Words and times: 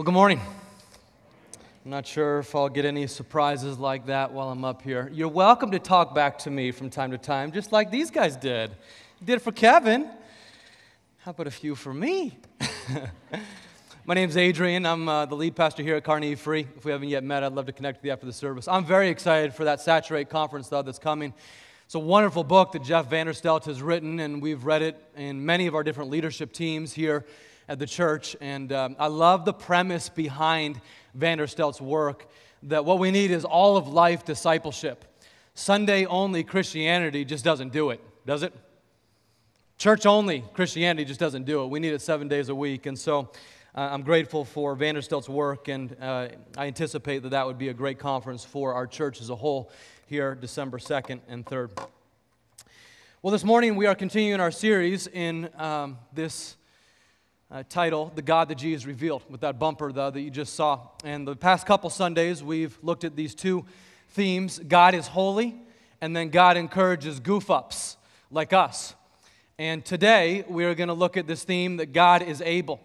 Well, 0.00 0.06
good 0.06 0.14
morning. 0.14 0.40
I'm 1.84 1.90
not 1.90 2.06
sure 2.06 2.38
if 2.38 2.54
I'll 2.54 2.70
get 2.70 2.86
any 2.86 3.06
surprises 3.06 3.78
like 3.78 4.06
that 4.06 4.32
while 4.32 4.48
I'm 4.48 4.64
up 4.64 4.80
here. 4.80 5.10
You're 5.12 5.28
welcome 5.28 5.72
to 5.72 5.78
talk 5.78 6.14
back 6.14 6.38
to 6.38 6.50
me 6.50 6.72
from 6.72 6.88
time 6.88 7.10
to 7.10 7.18
time, 7.18 7.52
just 7.52 7.70
like 7.70 7.90
these 7.90 8.10
guys 8.10 8.34
did. 8.34 8.70
Did 9.22 9.34
it 9.34 9.38
for 9.40 9.52
Kevin. 9.52 10.08
How 11.18 11.32
about 11.32 11.48
a 11.48 11.50
few 11.50 11.74
for 11.74 11.92
me? 11.92 12.38
My 14.06 14.14
name's 14.14 14.38
Adrian. 14.38 14.86
I'm 14.86 15.06
uh, 15.06 15.26
the 15.26 15.34
lead 15.34 15.54
pastor 15.54 15.82
here 15.82 15.96
at 15.96 16.04
Carnegie 16.04 16.34
Free. 16.34 16.66
If 16.78 16.86
we 16.86 16.92
haven't 16.92 17.10
yet 17.10 17.22
met, 17.22 17.44
I'd 17.44 17.52
love 17.52 17.66
to 17.66 17.72
connect 17.72 17.98
with 17.98 18.06
you 18.06 18.12
after 18.12 18.24
the 18.24 18.32
service. 18.32 18.68
I'm 18.68 18.86
very 18.86 19.10
excited 19.10 19.52
for 19.52 19.64
that 19.64 19.82
Saturate 19.82 20.30
conference, 20.30 20.68
though, 20.68 20.80
that's 20.80 20.98
coming. 20.98 21.34
It's 21.84 21.94
a 21.94 21.98
wonderful 21.98 22.44
book 22.44 22.72
that 22.72 22.82
Jeff 22.82 23.10
Vanderstelt 23.10 23.66
has 23.66 23.82
written, 23.82 24.18
and 24.20 24.40
we've 24.40 24.64
read 24.64 24.80
it 24.80 24.96
in 25.14 25.44
many 25.44 25.66
of 25.66 25.74
our 25.74 25.82
different 25.82 26.08
leadership 26.08 26.54
teams 26.54 26.94
here 26.94 27.26
at 27.70 27.78
the 27.78 27.86
church. 27.86 28.36
And 28.40 28.72
um, 28.72 28.96
I 28.98 29.06
love 29.06 29.44
the 29.44 29.52
premise 29.52 30.08
behind 30.08 30.80
Vanderstelt's 31.16 31.80
work 31.80 32.26
that 32.64 32.84
what 32.84 32.98
we 32.98 33.12
need 33.12 33.30
is 33.30 33.44
all 33.44 33.76
of 33.76 33.86
life 33.86 34.24
discipleship. 34.24 35.04
Sunday 35.54 36.04
only 36.04 36.42
Christianity 36.42 37.24
just 37.24 37.44
doesn't 37.44 37.72
do 37.72 37.90
it, 37.90 38.00
does 38.26 38.42
it? 38.42 38.52
Church 39.78 40.04
only 40.04 40.42
Christianity 40.52 41.04
just 41.04 41.20
doesn't 41.20 41.44
do 41.44 41.62
it. 41.62 41.68
We 41.68 41.78
need 41.78 41.92
it 41.92 42.02
seven 42.02 42.26
days 42.26 42.48
a 42.48 42.54
week. 42.54 42.86
And 42.86 42.98
so 42.98 43.30
uh, 43.76 43.88
I'm 43.92 44.02
grateful 44.02 44.44
for 44.44 44.76
Vanderstelt's 44.76 45.28
work, 45.28 45.68
and 45.68 45.96
uh, 46.00 46.28
I 46.58 46.66
anticipate 46.66 47.22
that 47.22 47.30
that 47.30 47.46
would 47.46 47.56
be 47.56 47.68
a 47.68 47.74
great 47.74 48.00
conference 48.00 48.44
for 48.44 48.74
our 48.74 48.88
church 48.88 49.20
as 49.20 49.30
a 49.30 49.36
whole 49.36 49.70
here 50.06 50.34
December 50.34 50.78
2nd 50.78 51.20
and 51.28 51.46
3rd. 51.46 51.70
Well, 53.22 53.30
this 53.30 53.44
morning 53.44 53.76
we 53.76 53.86
are 53.86 53.94
continuing 53.94 54.40
our 54.40 54.50
series 54.50 55.06
in 55.06 55.50
um, 55.56 55.98
this 56.12 56.56
uh, 57.50 57.64
title, 57.68 58.12
The 58.14 58.22
God 58.22 58.48
That 58.48 58.58
Jesus 58.58 58.86
Revealed, 58.86 59.22
with 59.28 59.40
that 59.40 59.58
bumper 59.58 59.92
the, 59.92 60.10
that 60.10 60.20
you 60.20 60.30
just 60.30 60.54
saw. 60.54 60.80
And 61.04 61.26
the 61.26 61.34
past 61.34 61.66
couple 61.66 61.90
Sundays, 61.90 62.42
we've 62.44 62.78
looked 62.82 63.04
at 63.04 63.16
these 63.16 63.34
two 63.34 63.64
themes 64.10 64.58
God 64.60 64.94
is 64.94 65.08
holy, 65.08 65.60
and 66.00 66.14
then 66.14 66.30
God 66.30 66.56
encourages 66.56 67.18
goof 67.18 67.50
ups 67.50 67.96
like 68.30 68.52
us. 68.52 68.94
And 69.58 69.84
today, 69.84 70.44
we 70.48 70.64
are 70.64 70.74
going 70.74 70.88
to 70.88 70.94
look 70.94 71.16
at 71.16 71.26
this 71.26 71.42
theme 71.42 71.78
that 71.78 71.92
God 71.92 72.22
is 72.22 72.40
able. 72.40 72.80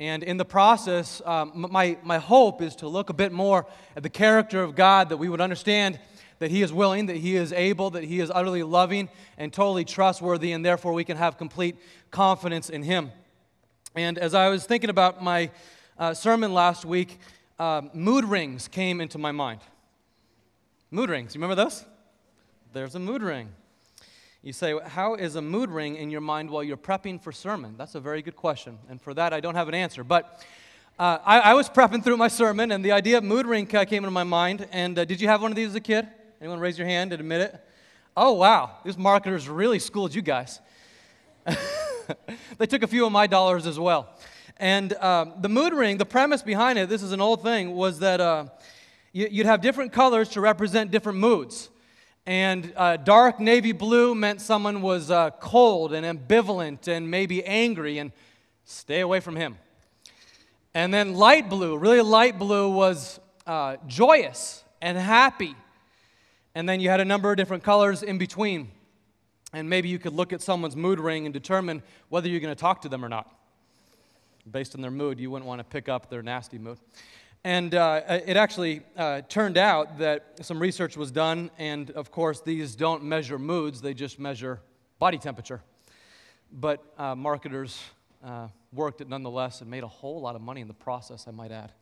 And 0.00 0.22
in 0.22 0.36
the 0.36 0.44
process, 0.44 1.20
um, 1.24 1.66
my, 1.70 1.98
my 2.02 2.18
hope 2.18 2.62
is 2.62 2.76
to 2.76 2.88
look 2.88 3.10
a 3.10 3.14
bit 3.14 3.32
more 3.32 3.66
at 3.94 4.02
the 4.02 4.08
character 4.08 4.62
of 4.62 4.74
God, 4.74 5.10
that 5.10 5.16
we 5.18 5.28
would 5.28 5.40
understand 5.40 6.00
that 6.38 6.50
He 6.50 6.62
is 6.62 6.72
willing, 6.72 7.06
that 7.06 7.16
He 7.16 7.36
is 7.36 7.52
able, 7.52 7.90
that 7.90 8.04
He 8.04 8.20
is 8.20 8.30
utterly 8.34 8.62
loving 8.62 9.10
and 9.36 9.52
totally 9.52 9.84
trustworthy, 9.84 10.52
and 10.52 10.64
therefore 10.64 10.92
we 10.92 11.04
can 11.04 11.16
have 11.16 11.36
complete 11.36 11.76
confidence 12.10 12.70
in 12.70 12.82
Him. 12.82 13.10
And 13.98 14.16
as 14.16 14.32
I 14.32 14.48
was 14.48 14.64
thinking 14.64 14.90
about 14.90 15.24
my 15.24 15.50
uh, 15.98 16.14
sermon 16.14 16.54
last 16.54 16.84
week, 16.84 17.18
uh, 17.58 17.82
mood 17.92 18.24
rings 18.24 18.68
came 18.68 19.00
into 19.00 19.18
my 19.18 19.32
mind. 19.32 19.60
Mood 20.92 21.10
rings, 21.10 21.34
you 21.34 21.40
remember 21.40 21.60
those? 21.60 21.84
There's 22.72 22.94
a 22.94 23.00
mood 23.00 23.22
ring. 23.22 23.48
You 24.40 24.52
say, 24.52 24.78
How 24.86 25.16
is 25.16 25.34
a 25.34 25.42
mood 25.42 25.68
ring 25.68 25.96
in 25.96 26.10
your 26.10 26.20
mind 26.20 26.48
while 26.48 26.62
you're 26.62 26.76
prepping 26.76 27.20
for 27.20 27.32
sermon? 27.32 27.74
That's 27.76 27.96
a 27.96 28.00
very 28.00 28.22
good 28.22 28.36
question. 28.36 28.78
And 28.88 29.02
for 29.02 29.14
that, 29.14 29.32
I 29.32 29.40
don't 29.40 29.56
have 29.56 29.66
an 29.66 29.74
answer. 29.74 30.04
But 30.04 30.46
uh, 30.96 31.18
I, 31.24 31.40
I, 31.40 31.54
was 31.54 31.68
prepping 31.68 32.04
through 32.04 32.18
my 32.18 32.28
sermon, 32.28 32.70
and 32.70 32.84
the 32.84 32.92
idea 32.92 33.18
of 33.18 33.24
mood 33.24 33.46
ring 33.46 33.66
came 33.66 34.04
into 34.04 34.12
my 34.12 34.22
mind. 34.22 34.68
And 34.70 34.96
uh, 34.96 35.04
did 35.04 35.20
you 35.20 35.26
have 35.26 35.42
one 35.42 35.50
of 35.50 35.56
these 35.56 35.70
as 35.70 35.74
a 35.74 35.80
kid? 35.80 36.06
Anyone 36.40 36.60
raise 36.60 36.78
your 36.78 36.86
hand 36.86 37.12
and 37.12 37.18
admit 37.18 37.40
it? 37.40 37.60
Oh, 38.16 38.34
wow. 38.34 38.76
These 38.84 38.96
marketers 38.96 39.48
really 39.48 39.80
schooled 39.80 40.14
you 40.14 40.22
guys. 40.22 40.60
they 42.58 42.66
took 42.66 42.82
a 42.82 42.86
few 42.86 43.06
of 43.06 43.12
my 43.12 43.26
dollars 43.26 43.66
as 43.66 43.78
well. 43.78 44.08
And 44.58 44.92
um, 44.94 45.34
the 45.40 45.48
mood 45.48 45.72
ring, 45.72 45.98
the 45.98 46.06
premise 46.06 46.42
behind 46.42 46.78
it, 46.78 46.88
this 46.88 47.02
is 47.02 47.12
an 47.12 47.20
old 47.20 47.42
thing, 47.42 47.74
was 47.74 48.00
that 48.00 48.20
uh, 48.20 48.46
you, 49.12 49.28
would 49.38 49.46
have 49.46 49.60
different 49.60 49.92
colors 49.92 50.28
to 50.30 50.40
represent 50.40 50.90
different 50.90 51.18
moods. 51.18 51.70
And 52.26 52.72
uh, 52.76 52.96
dark 52.96 53.40
navy 53.40 53.72
blue 53.72 54.14
meant 54.14 54.40
someone 54.40 54.82
was 54.82 55.10
uh, 55.10 55.30
cold 55.30 55.92
and 55.92 56.04
ambivalent 56.04 56.88
and 56.88 57.10
maybe 57.10 57.44
angry, 57.44 57.98
and 57.98 58.12
stay 58.64 59.00
away 59.00 59.20
from 59.20 59.36
him. 59.36 59.56
And 60.74 60.92
then 60.92 61.14
light 61.14 61.48
blue, 61.48 61.76
really 61.76 62.02
light 62.02 62.38
blue, 62.38 62.68
was 62.68 63.18
uh, 63.46 63.76
joyous 63.86 64.62
and 64.82 64.98
happy. 64.98 65.56
And 66.54 66.68
then 66.68 66.80
you 66.80 66.90
had 66.90 67.00
a 67.00 67.04
number 67.04 67.30
of 67.30 67.36
different 67.36 67.62
colors 67.62 68.02
in 68.02 68.18
between. 68.18 68.70
And 69.52 69.68
maybe 69.70 69.88
you 69.88 69.98
could 69.98 70.12
look 70.12 70.32
at 70.32 70.42
someone's 70.42 70.76
mood 70.76 71.00
ring 71.00 71.24
and 71.26 71.32
determine 71.32 71.82
whether 72.10 72.28
you're 72.28 72.40
going 72.40 72.54
to 72.54 72.60
talk 72.60 72.82
to 72.82 72.88
them 72.88 73.04
or 73.04 73.08
not. 73.08 73.34
Based 74.50 74.74
on 74.74 74.80
their 74.80 74.90
mood, 74.90 75.18
you 75.18 75.30
wouldn't 75.30 75.46
want 75.46 75.60
to 75.60 75.64
pick 75.64 75.88
up 75.88 76.10
their 76.10 76.22
nasty 76.22 76.58
mood. 76.58 76.78
And 77.44 77.74
uh, 77.74 78.02
it 78.26 78.36
actually 78.36 78.82
uh, 78.96 79.22
turned 79.28 79.56
out 79.56 79.98
that 79.98 80.44
some 80.44 80.58
research 80.58 80.96
was 80.96 81.10
done, 81.10 81.50
and 81.56 81.90
of 81.92 82.10
course, 82.10 82.40
these 82.40 82.74
don't 82.74 83.04
measure 83.04 83.38
moods, 83.38 83.80
they 83.80 83.94
just 83.94 84.18
measure 84.18 84.60
body 84.98 85.18
temperature. 85.18 85.62
But 86.52 86.84
uh, 86.98 87.14
marketers 87.14 87.80
uh, 88.24 88.48
worked 88.72 89.00
it 89.00 89.08
nonetheless 89.08 89.60
and 89.60 89.70
made 89.70 89.82
a 89.82 89.88
whole 89.88 90.20
lot 90.20 90.34
of 90.34 90.42
money 90.42 90.60
in 90.60 90.68
the 90.68 90.74
process, 90.74 91.26
I 91.28 91.30
might 91.30 91.52
add. 91.52 91.72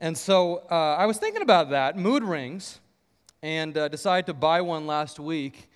And 0.00 0.18
so 0.18 0.64
uh, 0.70 0.96
I 0.98 1.06
was 1.06 1.18
thinking 1.18 1.42
about 1.42 1.70
that, 1.70 1.96
mood 1.96 2.24
rings, 2.24 2.80
and 3.42 3.78
uh, 3.78 3.88
decided 3.88 4.26
to 4.26 4.34
buy 4.34 4.60
one 4.60 4.86
last 4.86 5.20
week 5.20 5.68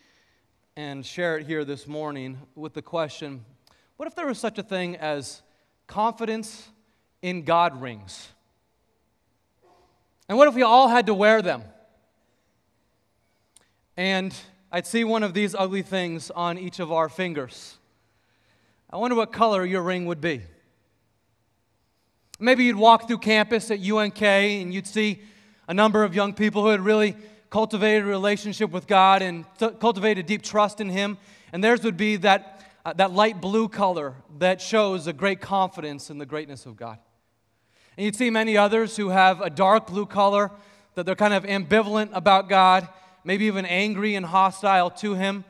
and 0.77 1.07
share 1.07 1.39
it 1.39 1.47
here 1.47 1.65
this 1.65 1.87
morning 1.87 2.39
with 2.55 2.75
the 2.75 2.83
question 2.83 3.43
what 3.97 4.07
if 4.07 4.15
there 4.15 4.27
was 4.27 4.39
such 4.39 4.59
a 4.59 4.63
thing 4.63 4.97
as 4.97 5.41
confidence 5.87 6.69
in 7.23 7.45
God 7.45 7.81
rings? 7.81 8.29
And 10.29 10.37
what 10.37 10.49
if 10.49 10.55
we 10.55 10.63
all 10.63 10.89
had 10.89 11.07
to 11.07 11.15
wear 11.15 11.41
them? 11.41 11.63
And 13.97 14.35
I'd 14.71 14.87
see 14.87 15.03
one 15.03 15.23
of 15.23 15.33
these 15.33 15.55
ugly 15.55 15.81
things 15.81 16.31
on 16.31 16.59
each 16.59 16.79
of 16.79 16.93
our 16.93 17.09
fingers. 17.09 17.79
I 18.91 18.99
wonder 18.99 19.17
what 19.17 19.33
color 19.33 19.65
your 19.65 19.81
ring 19.81 20.05
would 20.05 20.21
be. 20.21 20.43
Maybe 22.39 22.65
you'd 22.65 22.77
walk 22.77 23.07
through 23.07 23.19
campus 23.19 23.71
at 23.71 23.81
UNK 23.81 24.21
and 24.21 24.75
you'd 24.75 24.87
see 24.87 25.23
a 25.69 25.73
number 25.73 26.05
of 26.05 26.15
young 26.15 26.35
people 26.35 26.63
who 26.63 26.69
had 26.69 26.81
really 26.81 27.17
cultivated 27.51 28.05
a 28.05 28.07
relationship 28.07 28.71
with 28.71 28.87
God 28.87 29.23
and 29.23 29.45
t- 29.59 29.71
cultivated 29.81 30.27
deep 30.27 30.43
trust 30.43 30.81
in 30.81 30.89
Him. 30.89 31.19
And 31.53 31.63
theirs 31.63 31.83
would 31.85 31.97
be 31.97 32.17
that, 32.17 32.65
uh, 32.85 32.93
that 32.95 33.13
light 33.13 33.41
blue 33.41 33.69
color 33.69 34.15
that 34.39 34.61
shows 34.61 35.07
a 35.07 35.13
great 35.13 35.41
confidence 35.41 36.11
in 36.11 36.19
the 36.19 36.27
greatness 36.27 36.67
of 36.67 36.77
God. 36.77 36.99
And 37.97 38.05
you'd 38.05 38.17
see 38.17 38.31
many 38.31 38.57
others 38.57 38.97
who 38.97 39.09
have 39.09 39.41
a 39.41 39.49
dark 39.49 39.87
blue 39.87 40.07
color, 40.07 40.51
that 40.95 41.07
they're 41.07 41.15
kind 41.15 41.35
of 41.35 41.45
ambivalent 41.45 42.11
about 42.13 42.49
God, 42.49 42.89
maybe 43.25 43.47
even 43.47 43.65
angry 43.65 44.15
and 44.15 44.27
hostile 44.27 44.91
to 44.91 45.15
Him. 45.15 45.45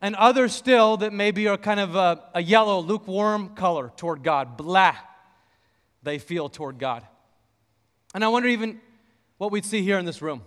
And 0.00 0.14
others 0.16 0.54
still 0.54 0.96
that 0.98 1.12
maybe 1.12 1.48
are 1.48 1.56
kind 1.56 1.80
of 1.80 1.94
a, 1.94 2.22
a 2.34 2.42
yellow, 2.42 2.80
lukewarm 2.80 3.54
color 3.54 3.92
toward 3.96 4.22
God, 4.22 4.56
blah, 4.56 4.96
they 6.02 6.18
feel 6.18 6.48
toward 6.48 6.78
God. 6.78 7.06
And 8.14 8.24
I 8.24 8.28
wonder 8.28 8.48
even 8.48 8.80
what 9.38 9.50
we'd 9.50 9.64
see 9.64 9.82
here 9.82 9.98
in 9.98 10.04
this 10.04 10.20
room. 10.20 10.42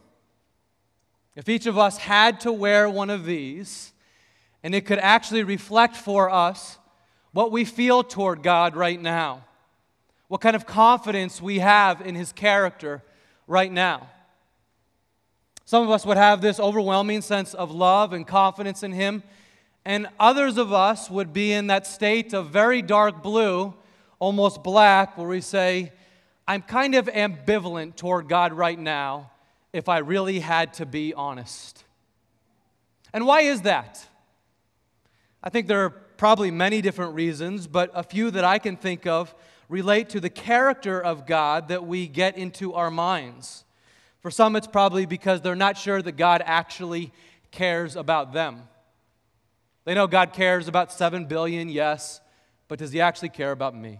If 1.37 1.47
each 1.49 1.67
of 1.67 1.77
us 1.77 1.99
had 1.99 2.39
to 2.41 2.51
wear 2.51 2.89
one 2.89 3.11
of 3.11 3.23
these, 3.23 3.93
and 4.63 4.73
it 4.73 4.87
could 4.87 4.97
actually 4.97 5.43
reflect 5.43 5.95
for 5.95 6.31
us 6.31 6.79
what 7.31 7.51
we 7.51 7.63
feel 7.63 8.03
toward 8.03 8.41
God 8.41 8.75
right 8.75 8.99
now, 8.99 9.45
what 10.29 10.41
kind 10.41 10.55
of 10.55 10.65
confidence 10.65 11.39
we 11.39 11.59
have 11.59 12.01
in 12.01 12.15
His 12.15 12.31
character 12.31 13.03
right 13.45 13.71
now. 13.71 14.09
Some 15.63 15.83
of 15.83 15.91
us 15.91 16.07
would 16.07 16.17
have 16.17 16.41
this 16.41 16.59
overwhelming 16.59 17.21
sense 17.21 17.53
of 17.53 17.69
love 17.69 18.13
and 18.13 18.25
confidence 18.25 18.81
in 18.81 18.91
Him, 18.91 19.21
and 19.85 20.07
others 20.19 20.57
of 20.57 20.73
us 20.73 21.07
would 21.07 21.33
be 21.33 21.53
in 21.53 21.67
that 21.67 21.85
state 21.85 22.33
of 22.33 22.49
very 22.49 22.81
dark 22.81 23.21
blue, 23.21 23.75
almost 24.17 24.63
black, 24.63 25.15
where 25.19 25.27
we 25.27 25.41
say, 25.41 25.91
I'm 26.47 26.63
kind 26.63 26.95
of 26.95 27.05
ambivalent 27.05 27.95
toward 27.95 28.27
God 28.27 28.53
right 28.53 28.79
now 28.79 29.29
if 29.77 29.87
I 29.87 29.99
really 29.99 30.39
had 30.39 30.73
to 30.73 30.85
be 30.85 31.13
honest. 31.13 31.83
And 33.13 33.25
why 33.25 33.41
is 33.41 33.61
that? 33.61 34.05
I 35.43 35.49
think 35.49 35.67
there 35.67 35.85
are 35.85 35.89
probably 35.91 36.51
many 36.51 36.81
different 36.81 37.13
reasons, 37.13 37.67
but 37.67 37.91
a 37.93 38.03
few 38.03 38.31
that 38.31 38.43
I 38.43 38.59
can 38.59 38.75
think 38.75 39.05
of 39.05 39.33
relate 39.69 40.09
to 40.09 40.19
the 40.19 40.29
character 40.29 40.99
of 41.01 41.25
God 41.25 41.67
that 41.67 41.85
we 41.85 42.07
get 42.07 42.37
into 42.37 42.73
our 42.73 42.89
minds. 42.89 43.65
For 44.19 44.31
some, 44.31 44.55
it's 44.55 44.67
probably 44.67 45.05
because 45.05 45.41
they're 45.41 45.55
not 45.55 45.77
sure 45.77 46.01
that 46.01 46.13
God 46.13 46.41
actually 46.45 47.11
cares 47.51 47.95
about 47.95 48.33
them. 48.33 48.63
They 49.85 49.93
know 49.93 50.07
God 50.07 50.33
cares 50.33 50.67
about 50.67 50.91
7 50.91 51.25
billion, 51.25 51.69
yes, 51.69 52.19
but 52.67 52.79
does 52.79 52.91
He 52.91 52.99
actually 52.99 53.29
care 53.29 53.51
about 53.51 53.75
me? 53.75 53.99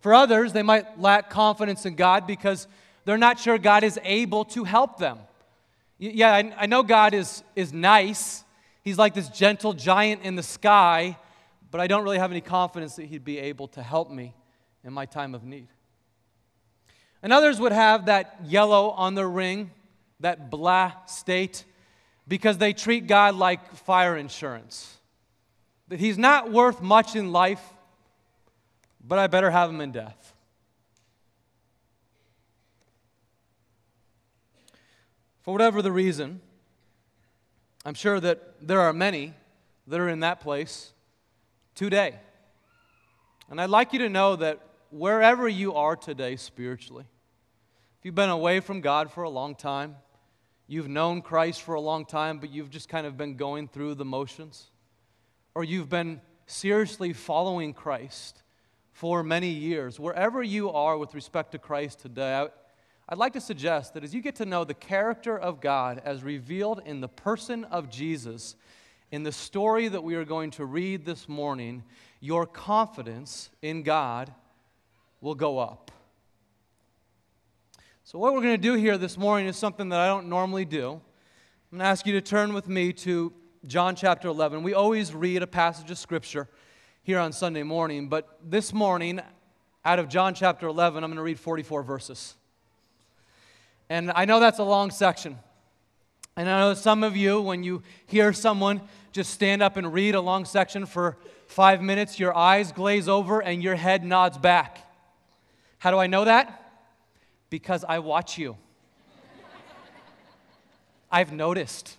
For 0.00 0.12
others, 0.12 0.52
they 0.52 0.64
might 0.64 1.00
lack 1.00 1.30
confidence 1.30 1.86
in 1.86 1.94
God 1.94 2.26
because 2.26 2.66
they're 3.04 3.18
not 3.18 3.38
sure 3.38 3.58
God 3.58 3.84
is 3.84 3.98
able 4.02 4.44
to 4.46 4.64
help 4.64 4.98
them. 4.98 5.18
Yeah, 5.98 6.32
I, 6.32 6.54
I 6.58 6.66
know 6.66 6.82
God 6.82 7.14
is, 7.14 7.42
is 7.54 7.72
nice. 7.72 8.44
He's 8.82 8.98
like 8.98 9.14
this 9.14 9.28
gentle 9.28 9.72
giant 9.72 10.22
in 10.22 10.34
the 10.34 10.42
sky, 10.42 11.16
but 11.70 11.80
I 11.80 11.86
don't 11.86 12.02
really 12.02 12.18
have 12.18 12.30
any 12.30 12.40
confidence 12.40 12.96
that 12.96 13.06
He'd 13.06 13.24
be 13.24 13.38
able 13.38 13.68
to 13.68 13.82
help 13.82 14.10
me 14.10 14.34
in 14.84 14.92
my 14.92 15.06
time 15.06 15.34
of 15.34 15.44
need. 15.44 15.68
And 17.22 17.32
others 17.32 17.60
would 17.60 17.72
have 17.72 18.06
that 18.06 18.40
yellow 18.44 18.90
on 18.90 19.14
their 19.14 19.28
ring, 19.28 19.70
that 20.20 20.50
blah 20.50 20.92
state, 21.06 21.64
because 22.26 22.58
they 22.58 22.72
treat 22.72 23.06
God 23.06 23.36
like 23.36 23.74
fire 23.76 24.16
insurance. 24.16 24.96
That 25.88 26.00
He's 26.00 26.18
not 26.18 26.50
worth 26.50 26.82
much 26.82 27.14
in 27.14 27.30
life, 27.30 27.62
but 29.04 29.18
I 29.18 29.28
better 29.28 29.50
have 29.50 29.70
Him 29.70 29.80
in 29.80 29.92
death. 29.92 30.31
For 35.42 35.52
whatever 35.52 35.82
the 35.82 35.90
reason, 35.90 36.40
I'm 37.84 37.94
sure 37.94 38.20
that 38.20 38.54
there 38.60 38.80
are 38.80 38.92
many 38.92 39.34
that 39.88 39.98
are 39.98 40.08
in 40.08 40.20
that 40.20 40.40
place 40.40 40.92
today. 41.74 42.14
And 43.50 43.60
I'd 43.60 43.70
like 43.70 43.92
you 43.92 43.98
to 44.00 44.08
know 44.08 44.36
that 44.36 44.60
wherever 44.90 45.48
you 45.48 45.74
are 45.74 45.96
today 45.96 46.36
spiritually, 46.36 47.06
if 47.98 48.04
you've 48.04 48.14
been 48.14 48.30
away 48.30 48.60
from 48.60 48.80
God 48.80 49.10
for 49.10 49.24
a 49.24 49.30
long 49.30 49.56
time, 49.56 49.96
you've 50.68 50.88
known 50.88 51.22
Christ 51.22 51.62
for 51.62 51.74
a 51.74 51.80
long 51.80 52.06
time, 52.06 52.38
but 52.38 52.50
you've 52.50 52.70
just 52.70 52.88
kind 52.88 53.06
of 53.06 53.16
been 53.16 53.36
going 53.36 53.66
through 53.66 53.96
the 53.96 54.04
motions, 54.04 54.70
or 55.56 55.64
you've 55.64 55.88
been 55.88 56.20
seriously 56.46 57.12
following 57.12 57.74
Christ 57.74 58.42
for 58.92 59.24
many 59.24 59.48
years, 59.48 59.98
wherever 59.98 60.40
you 60.40 60.70
are 60.70 60.96
with 60.96 61.14
respect 61.14 61.52
to 61.52 61.58
Christ 61.58 61.98
today, 61.98 62.46
I'd 63.08 63.18
like 63.18 63.32
to 63.32 63.40
suggest 63.40 63.94
that 63.94 64.04
as 64.04 64.14
you 64.14 64.20
get 64.20 64.36
to 64.36 64.46
know 64.46 64.64
the 64.64 64.74
character 64.74 65.36
of 65.36 65.60
God 65.60 66.00
as 66.04 66.22
revealed 66.22 66.80
in 66.84 67.00
the 67.00 67.08
person 67.08 67.64
of 67.64 67.90
Jesus, 67.90 68.54
in 69.10 69.24
the 69.24 69.32
story 69.32 69.88
that 69.88 70.02
we 70.02 70.14
are 70.14 70.24
going 70.24 70.50
to 70.52 70.64
read 70.64 71.04
this 71.04 71.28
morning, 71.28 71.82
your 72.20 72.46
confidence 72.46 73.50
in 73.60 73.82
God 73.82 74.32
will 75.20 75.34
go 75.34 75.58
up. 75.58 75.90
So, 78.04 78.18
what 78.18 78.32
we're 78.32 78.40
going 78.40 78.54
to 78.54 78.58
do 78.58 78.74
here 78.74 78.96
this 78.96 79.18
morning 79.18 79.46
is 79.46 79.56
something 79.56 79.88
that 79.88 80.00
I 80.00 80.06
don't 80.06 80.28
normally 80.28 80.64
do. 80.64 81.00
I'm 81.72 81.78
going 81.78 81.80
to 81.80 81.84
ask 81.86 82.06
you 82.06 82.12
to 82.14 82.20
turn 82.20 82.52
with 82.52 82.68
me 82.68 82.92
to 82.92 83.32
John 83.66 83.96
chapter 83.96 84.28
11. 84.28 84.62
We 84.62 84.74
always 84.74 85.14
read 85.14 85.42
a 85.42 85.46
passage 85.46 85.90
of 85.90 85.98
Scripture 85.98 86.48
here 87.02 87.18
on 87.18 87.32
Sunday 87.32 87.62
morning, 87.62 88.08
but 88.08 88.38
this 88.44 88.72
morning, 88.72 89.20
out 89.84 89.98
of 89.98 90.08
John 90.08 90.34
chapter 90.34 90.66
11, 90.66 91.02
I'm 91.02 91.10
going 91.10 91.16
to 91.16 91.22
read 91.22 91.40
44 91.40 91.82
verses. 91.82 92.36
And 93.92 94.10
I 94.14 94.24
know 94.24 94.40
that's 94.40 94.58
a 94.58 94.64
long 94.64 94.90
section. 94.90 95.38
And 96.34 96.48
I 96.48 96.60
know 96.60 96.72
some 96.72 97.04
of 97.04 97.14
you, 97.14 97.42
when 97.42 97.62
you 97.62 97.82
hear 98.06 98.32
someone 98.32 98.80
just 99.12 99.32
stand 99.32 99.62
up 99.62 99.76
and 99.76 99.92
read 99.92 100.14
a 100.14 100.20
long 100.22 100.46
section 100.46 100.86
for 100.86 101.18
five 101.46 101.82
minutes, 101.82 102.18
your 102.18 102.34
eyes 102.34 102.72
glaze 102.72 103.06
over 103.06 103.40
and 103.40 103.62
your 103.62 103.74
head 103.74 104.02
nods 104.02 104.38
back. 104.38 104.78
How 105.76 105.90
do 105.90 105.98
I 105.98 106.06
know 106.06 106.24
that? 106.24 106.72
Because 107.50 107.84
I 107.86 107.98
watch 107.98 108.38
you. 108.38 108.56
I've 111.12 111.34
noticed. 111.34 111.98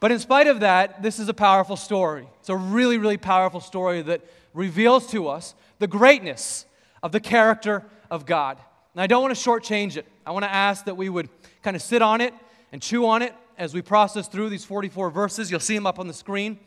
But 0.00 0.12
in 0.12 0.18
spite 0.18 0.46
of 0.46 0.60
that, 0.60 1.02
this 1.02 1.18
is 1.18 1.28
a 1.28 1.34
powerful 1.34 1.76
story. 1.76 2.26
It's 2.38 2.48
a 2.48 2.56
really, 2.56 2.96
really 2.96 3.18
powerful 3.18 3.60
story 3.60 4.00
that 4.00 4.22
reveals 4.54 5.08
to 5.08 5.28
us 5.28 5.54
the 5.78 5.86
greatness 5.86 6.64
of 7.02 7.12
the 7.12 7.20
character 7.20 7.84
of 8.10 8.24
God. 8.24 8.56
And 8.94 9.00
I 9.00 9.06
don't 9.06 9.22
want 9.22 9.36
to 9.36 9.40
shortchange 9.48 9.96
it. 9.96 10.06
I 10.26 10.32
want 10.32 10.44
to 10.44 10.50
ask 10.50 10.84
that 10.86 10.96
we 10.96 11.08
would 11.08 11.28
kind 11.62 11.76
of 11.76 11.82
sit 11.82 12.02
on 12.02 12.20
it 12.20 12.34
and 12.72 12.82
chew 12.82 13.06
on 13.06 13.22
it 13.22 13.34
as 13.56 13.74
we 13.74 13.82
process 13.82 14.26
through 14.26 14.48
these 14.48 14.64
44 14.64 15.10
verses. 15.10 15.50
You'll 15.50 15.60
see 15.60 15.74
them 15.74 15.86
up 15.86 15.98
on 15.98 16.06
the 16.06 16.14
screen, 16.14 16.58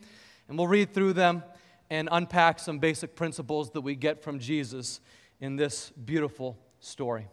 and 0.48 0.56
we'll 0.56 0.68
read 0.68 0.94
through 0.94 1.12
them 1.12 1.42
and 1.90 2.08
unpack 2.10 2.58
some 2.58 2.78
basic 2.78 3.14
principles 3.14 3.70
that 3.72 3.82
we 3.82 3.94
get 3.94 4.22
from 4.22 4.38
Jesus 4.38 5.00
in 5.40 5.56
this 5.56 5.90
beautiful 5.90 6.56
story. 6.80 7.28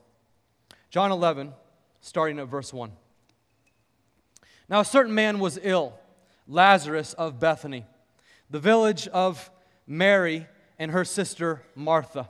John 0.90 1.12
11, 1.12 1.54
starting 2.02 2.40
at 2.40 2.48
verse 2.48 2.74
1. 2.74 2.92
Now, 4.68 4.82
a 4.82 4.86
certain 4.86 5.14
man 5.14 5.40
was 5.40 5.60
ill, 5.62 5.94
Lazarus 6.48 7.14
of 7.14 7.40
Bethany, 7.40 7.86
the 8.50 8.60
village 8.60 9.08
of 9.08 9.50
Mary 9.88 10.48
and 10.78 10.92
her 10.92 11.06
sister 11.06 11.62
Martha. 11.76 12.30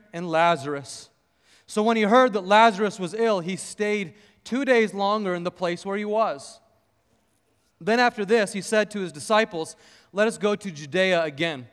and 0.13 0.29
Lazarus. 0.29 1.09
So, 1.67 1.83
when 1.83 1.97
he 1.97 2.03
heard 2.03 2.33
that 2.33 2.45
Lazarus 2.45 2.99
was 2.99 3.13
ill, 3.13 3.39
he 3.39 3.55
stayed 3.55 4.13
two 4.43 4.65
days 4.65 4.93
longer 4.93 5.33
in 5.33 5.43
the 5.43 5.51
place 5.51 5.85
where 5.85 5.97
he 5.97 6.05
was. 6.05 6.59
Then, 7.79 7.99
after 7.99 8.25
this, 8.25 8.53
he 8.53 8.61
said 8.61 8.91
to 8.91 8.99
his 8.99 9.11
disciples, 9.11 9.75
Let 10.11 10.27
us 10.27 10.37
go 10.37 10.55
to 10.55 10.71
Judea 10.71 11.23
again. 11.23 11.67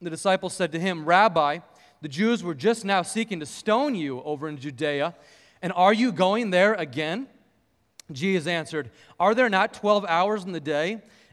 The 0.00 0.10
disciples 0.10 0.54
said 0.54 0.72
to 0.72 0.80
him, 0.80 1.04
Rabbi, 1.04 1.58
the 2.00 2.08
Jews 2.08 2.42
were 2.42 2.54
just 2.54 2.84
now 2.84 3.02
seeking 3.02 3.40
to 3.40 3.46
stone 3.46 3.94
you 3.94 4.22
over 4.22 4.48
in 4.48 4.58
Judea, 4.58 5.14
and 5.62 5.72
are 5.74 5.94
you 5.94 6.12
going 6.12 6.50
there 6.50 6.74
again? 6.74 7.26
Jesus 8.12 8.46
answered, 8.46 8.90
Are 9.18 9.34
there 9.34 9.48
not 9.48 9.72
12 9.72 10.04
hours 10.06 10.44
in 10.44 10.52
the 10.52 10.60
day? 10.60 11.00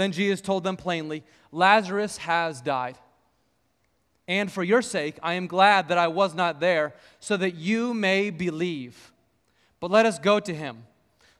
Then 0.00 0.12
Jesus 0.12 0.40
told 0.40 0.64
them 0.64 0.78
plainly, 0.78 1.22
Lazarus 1.52 2.16
has 2.16 2.62
died. 2.62 2.96
And 4.26 4.50
for 4.50 4.64
your 4.64 4.80
sake, 4.80 5.18
I 5.22 5.34
am 5.34 5.46
glad 5.46 5.88
that 5.88 5.98
I 5.98 6.08
was 6.08 6.34
not 6.34 6.58
there, 6.58 6.94
so 7.18 7.36
that 7.36 7.56
you 7.56 7.92
may 7.92 8.30
believe. 8.30 9.12
But 9.78 9.90
let 9.90 10.06
us 10.06 10.18
go 10.18 10.40
to 10.40 10.54
him. 10.54 10.84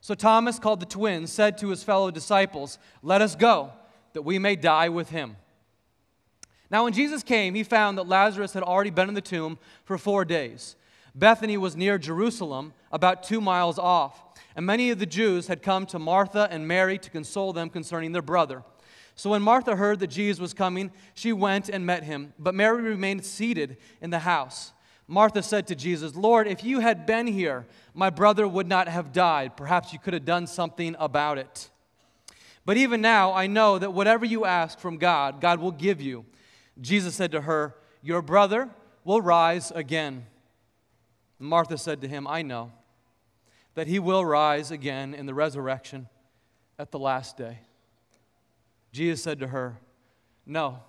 So 0.03 0.15
Thomas, 0.15 0.59
called 0.59 0.81
the 0.81 0.85
twin, 0.85 1.27
said 1.27 1.57
to 1.57 1.69
his 1.69 1.83
fellow 1.83 2.11
disciples, 2.11 2.79
Let 3.03 3.23
us 3.23 3.35
go, 3.35 3.73
that 4.13 4.27
we 4.27 4.39
may 4.39 4.57
die 4.57 4.91
with 4.91 5.09
him. 5.09 5.37
Now, 6.71 6.85
when 6.85 6.93
Jesus 6.93 7.23
came, 7.23 7.55
he 7.55 7.63
found 7.63 7.97
that 7.97 8.09
Lazarus 8.09 8.53
had 8.53 8.63
already 8.63 8.91
been 8.91 9.09
in 9.09 9.15
the 9.15 9.23
tomb 9.23 9.59
for 9.87 9.97
four 9.97 10.27
days. 10.27 10.77
Bethany 11.15 11.57
was 11.57 11.77
near 11.77 11.97
Jerusalem, 11.97 12.75
about 12.93 13.23
two 13.23 13.41
miles 13.41 13.79
off 13.79 14.30
and 14.57 14.67
many 14.67 14.91
of 14.91 14.99
the 14.99 15.07
Jews 15.07 15.47
had 15.47 15.63
come 15.63 15.87
to 15.87 15.99
Martha 15.99 16.49
and 16.51 16.67
Mary 16.67 16.99
to 16.99 17.11
console 17.11 17.53
them 17.53 17.71
concerning 17.71 18.13
their 18.13 18.23
brother. 18.23 18.65
So 19.15 19.31
when 19.31 19.43
Martha 19.43 19.77
heard 19.77 20.01
that 20.01 20.09
Jesus 20.09 20.41
was 20.41 20.55
coming, 20.55 20.91
she 21.15 21.33
went 21.33 21.69
and 21.69 21.85
met 21.85 22.05
him, 22.05 22.33
but 22.39 22.55
Mary 22.55 22.83
remained 22.83 23.25
seated 23.25 23.77
in 24.01 24.11
the 24.11 24.21
house. 24.21 24.73
Martha 25.07 25.43
said 25.43 25.67
to 25.67 25.75
Jesus, 25.75 26.15
Lord, 26.15 26.47
if 26.47 26.63
you 26.65 26.81
had 26.81 27.05
been 27.05 27.27
here, 27.27 27.67
my 27.95 28.11
brother 28.11 28.47
would 28.47 28.69
not 28.69 28.89
have 28.89 29.13
died. 29.13 29.57
Perhaps 29.57 29.93
you 29.93 29.99
could 29.99 30.15
have 30.15 30.25
done 30.25 30.47
something 30.47 30.95
about 30.99 31.37
it. 31.37 31.69
But 32.65 32.77
even 32.77 33.01
now, 33.01 33.33
I 33.33 33.47
know 33.47 33.79
that 33.79 33.93
whatever 33.93 34.25
you 34.25 34.45
ask 34.45 34.79
from 34.79 34.99
God, 34.99 35.41
God 35.41 35.59
will 35.59 35.73
give 35.73 36.01
you. 36.01 36.25
Jesus 36.81 37.15
said 37.15 37.33
to 37.33 37.41
her, 37.41 37.75
Your 38.03 38.23
brother 38.23 38.71
will 39.05 39.21
rise 39.21 39.73
again. 39.73 40.27
Martha 41.39 41.77
said 41.77 42.01
to 42.03 42.09
him, 42.09 42.29
I 42.29 42.43
know 42.43 42.71
that 43.75 43.87
he 43.87 43.99
will 43.99 44.25
rise 44.25 44.71
again 44.71 45.15
in 45.15 45.27
the 45.27 45.35
resurrection 45.35 46.09
at 46.79 46.91
the 46.91 46.99
last 46.99 47.37
day. 47.37 47.59
Jesus 48.93 49.23
said 49.23 49.41
to 49.41 49.49
her, 49.49 49.77
No, 50.47 50.81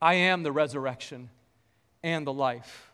I 0.00 0.14
am 0.14 0.42
the 0.42 0.52
resurrection 0.52 1.30
and 2.02 2.26
the 2.26 2.32
life. 2.32 2.90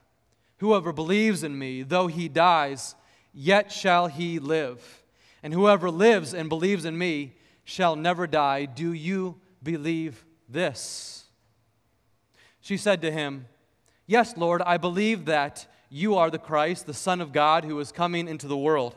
Whoever 0.58 0.92
believes 0.92 1.42
in 1.42 1.58
me, 1.58 1.82
though 1.82 2.06
he 2.06 2.28
dies, 2.28 2.94
yet 3.32 3.72
shall 3.72 4.06
he 4.06 4.38
live. 4.38 5.02
And 5.42 5.52
whoever 5.52 5.90
lives 5.90 6.34
and 6.34 6.48
believes 6.48 6.84
in 6.84 6.96
me 6.96 7.34
shall 7.64 7.96
never 7.96 8.26
die. 8.26 8.66
Do 8.66 8.92
you 8.92 9.40
believe 9.62 10.24
this? 10.48 11.24
She 12.60 12.76
said 12.76 13.00
to 13.02 13.10
him, 13.10 13.46
Yes, 14.06 14.36
Lord, 14.36 14.60
I 14.62 14.76
believe 14.76 15.24
that 15.26 15.66
you 15.88 16.16
are 16.16 16.30
the 16.30 16.38
Christ, 16.38 16.86
the 16.86 16.94
Son 16.94 17.20
of 17.20 17.32
God, 17.32 17.64
who 17.64 17.78
is 17.80 17.90
coming 17.90 18.28
into 18.28 18.46
the 18.46 18.56
world. 18.56 18.96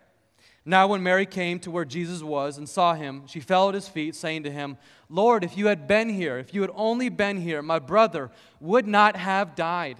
Now, 0.63 0.87
when 0.87 1.01
Mary 1.01 1.25
came 1.25 1.59
to 1.61 1.71
where 1.71 1.85
Jesus 1.85 2.21
was 2.21 2.57
and 2.57 2.69
saw 2.69 2.93
him, 2.93 3.23
she 3.25 3.39
fell 3.39 3.69
at 3.69 3.75
his 3.75 3.87
feet, 3.87 4.15
saying 4.15 4.43
to 4.43 4.51
him, 4.51 4.77
Lord, 5.09 5.43
if 5.43 5.57
you 5.57 5.67
had 5.67 5.87
been 5.87 6.09
here, 6.09 6.37
if 6.37 6.53
you 6.53 6.61
had 6.61 6.69
only 6.75 7.09
been 7.09 7.37
here, 7.37 7.63
my 7.63 7.79
brother 7.79 8.29
would 8.59 8.87
not 8.87 9.15
have 9.15 9.55
died. 9.55 9.97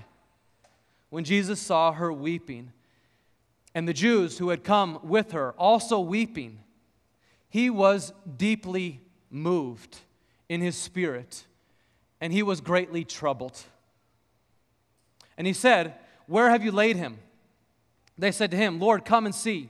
When 1.10 1.24
Jesus 1.24 1.60
saw 1.60 1.92
her 1.92 2.14
weeping, 2.14 2.72
and 3.74 3.88
the 3.88 3.94
Jews 3.94 4.38
who 4.38 4.50
had 4.50 4.64
come 4.64 5.00
with 5.04 5.32
her 5.32 5.54
also 5.54 6.00
weeping, 6.00 6.60
he 7.50 7.70
was 7.70 8.14
deeply 8.38 9.02
moved 9.30 9.98
in 10.48 10.62
his 10.62 10.76
spirit, 10.76 11.46
and 12.20 12.32
he 12.32 12.44
was 12.44 12.62
greatly 12.62 13.04
troubled. 13.04 13.60
And 15.38 15.48
he 15.48 15.54
said, 15.54 15.96
Where 16.28 16.50
have 16.50 16.64
you 16.64 16.72
laid 16.72 16.98
him? 16.98 17.18
They 18.18 18.32
said 18.32 18.52
to 18.52 18.58
him, 18.58 18.80
Lord, 18.80 19.06
come 19.06 19.26
and 19.26 19.34
see. 19.34 19.70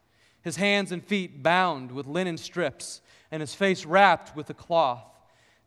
his 0.41 0.55
hands 0.55 0.91
and 0.91 1.03
feet 1.03 1.43
bound 1.43 1.91
with 1.91 2.07
linen 2.07 2.37
strips, 2.37 3.01
and 3.31 3.41
his 3.41 3.53
face 3.53 3.85
wrapped 3.85 4.35
with 4.35 4.49
a 4.49 4.53
cloth. 4.53 5.03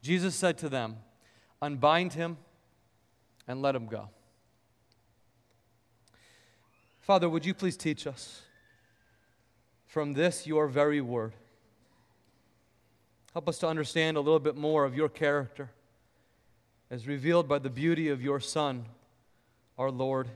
Jesus 0.02 0.34
said 0.34 0.58
to 0.58 0.68
them, 0.68 0.96
Unbind 1.62 2.12
him 2.12 2.36
and 3.46 3.62
let 3.62 3.74
him 3.74 3.86
go. 3.86 4.08
Father, 7.00 7.28
would 7.28 7.44
you 7.44 7.54
please 7.54 7.76
teach 7.76 8.06
us 8.06 8.42
from 9.86 10.14
this 10.14 10.46
your 10.46 10.66
very 10.68 11.00
word? 11.00 11.34
Help 13.32 13.48
us 13.48 13.58
to 13.58 13.68
understand 13.68 14.16
a 14.16 14.20
little 14.20 14.38
bit 14.38 14.56
more 14.56 14.84
of 14.84 14.94
your 14.94 15.08
character 15.08 15.70
as 16.90 17.06
revealed 17.06 17.48
by 17.48 17.58
the 17.58 17.70
beauty 17.70 18.08
of 18.08 18.22
your 18.22 18.40
Son, 18.40 18.84
our 19.76 19.90
Lord 19.90 20.28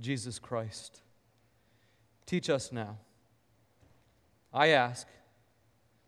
Jesus 0.00 0.38
Christ. 0.38 1.00
Teach 2.26 2.50
us 2.50 2.72
now. 2.72 2.98
I 4.54 4.68
ask 4.68 5.08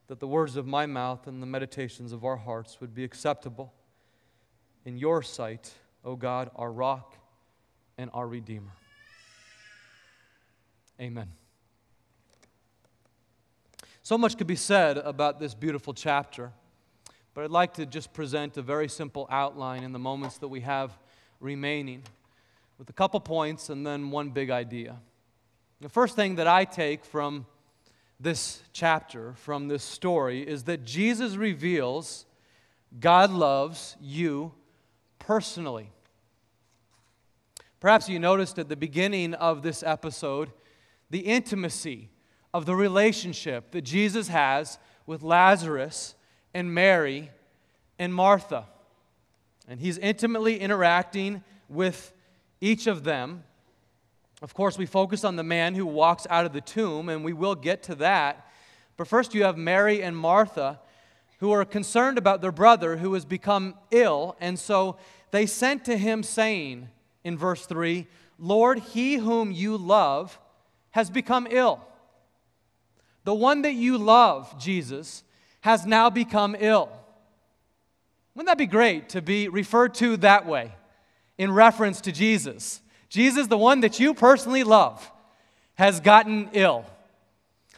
that 0.06 0.20
the 0.20 0.28
words 0.28 0.54
of 0.54 0.68
my 0.68 0.86
mouth 0.86 1.26
and 1.26 1.42
the 1.42 1.46
meditations 1.46 2.12
of 2.12 2.24
our 2.24 2.36
hearts 2.36 2.80
would 2.80 2.94
be 2.94 3.02
acceptable 3.02 3.74
in 4.84 4.96
your 4.96 5.20
sight, 5.20 5.72
O 6.04 6.14
God, 6.14 6.52
our 6.54 6.70
rock 6.70 7.16
and 7.98 8.08
our 8.14 8.28
Redeemer. 8.28 8.70
Amen. 11.00 11.28
So 14.04 14.16
much 14.16 14.38
could 14.38 14.46
be 14.46 14.54
said 14.54 14.98
about 14.98 15.40
this 15.40 15.52
beautiful 15.52 15.92
chapter. 15.92 16.52
But 17.34 17.42
I'd 17.42 17.50
like 17.50 17.74
to 17.74 17.84
just 17.84 18.12
present 18.12 18.56
a 18.56 18.62
very 18.62 18.88
simple 18.88 19.26
outline 19.28 19.82
in 19.82 19.92
the 19.92 19.98
moments 19.98 20.38
that 20.38 20.48
we 20.48 20.60
have 20.60 20.96
remaining 21.40 22.04
with 22.78 22.88
a 22.88 22.92
couple 22.92 23.18
points 23.18 23.68
and 23.70 23.84
then 23.84 24.12
one 24.12 24.30
big 24.30 24.50
idea. 24.50 25.00
The 25.80 25.88
first 25.88 26.14
thing 26.14 26.36
that 26.36 26.46
I 26.46 26.64
take 26.64 27.04
from 27.04 27.44
this 28.18 28.62
chapter, 28.72 29.34
from 29.34 29.68
this 29.68 29.82
story, 29.82 30.46
is 30.46 30.64
that 30.64 30.84
Jesus 30.84 31.36
reveals 31.36 32.26
God 32.98 33.30
loves 33.30 33.96
you 34.00 34.52
personally. 35.18 35.90
Perhaps 37.80 38.08
you 38.08 38.18
noticed 38.18 38.58
at 38.58 38.68
the 38.68 38.76
beginning 38.76 39.34
of 39.34 39.62
this 39.62 39.82
episode 39.82 40.50
the 41.10 41.20
intimacy 41.20 42.08
of 42.54 42.64
the 42.64 42.74
relationship 42.74 43.70
that 43.72 43.82
Jesus 43.82 44.28
has 44.28 44.78
with 45.06 45.22
Lazarus 45.22 46.14
and 46.54 46.74
Mary 46.74 47.30
and 47.98 48.14
Martha. 48.14 48.66
And 49.68 49.78
he's 49.78 49.98
intimately 49.98 50.58
interacting 50.58 51.44
with 51.68 52.12
each 52.60 52.86
of 52.86 53.04
them. 53.04 53.44
Of 54.42 54.52
course, 54.54 54.76
we 54.76 54.86
focus 54.86 55.24
on 55.24 55.36
the 55.36 55.42
man 55.42 55.74
who 55.74 55.86
walks 55.86 56.26
out 56.28 56.44
of 56.44 56.52
the 56.52 56.60
tomb, 56.60 57.08
and 57.08 57.24
we 57.24 57.32
will 57.32 57.54
get 57.54 57.82
to 57.84 57.94
that. 57.96 58.46
But 58.96 59.08
first, 59.08 59.34
you 59.34 59.44
have 59.44 59.56
Mary 59.56 60.02
and 60.02 60.16
Martha 60.16 60.80
who 61.38 61.52
are 61.52 61.64
concerned 61.64 62.18
about 62.18 62.40
their 62.40 62.52
brother 62.52 62.96
who 62.96 63.14
has 63.14 63.24
become 63.24 63.74
ill. 63.90 64.36
And 64.40 64.58
so 64.58 64.96
they 65.30 65.46
sent 65.46 65.84
to 65.86 65.96
him, 65.96 66.22
saying 66.22 66.88
in 67.24 67.36
verse 67.36 67.66
3 67.66 68.06
Lord, 68.38 68.78
he 68.78 69.16
whom 69.16 69.50
you 69.50 69.76
love 69.76 70.38
has 70.90 71.10
become 71.10 71.46
ill. 71.50 71.80
The 73.24 73.34
one 73.34 73.62
that 73.62 73.74
you 73.74 73.98
love, 73.98 74.58
Jesus, 74.58 75.24
has 75.62 75.86
now 75.86 76.10
become 76.10 76.54
ill. 76.58 76.90
Wouldn't 78.34 78.48
that 78.48 78.58
be 78.58 78.66
great 78.66 79.08
to 79.10 79.22
be 79.22 79.48
referred 79.48 79.94
to 79.94 80.18
that 80.18 80.46
way 80.46 80.72
in 81.38 81.50
reference 81.50 82.00
to 82.02 82.12
Jesus? 82.12 82.80
Jesus, 83.08 83.46
the 83.46 83.58
one 83.58 83.80
that 83.80 84.00
you 84.00 84.14
personally 84.14 84.64
love, 84.64 85.10
has 85.74 86.00
gotten 86.00 86.48
ill. 86.52 86.84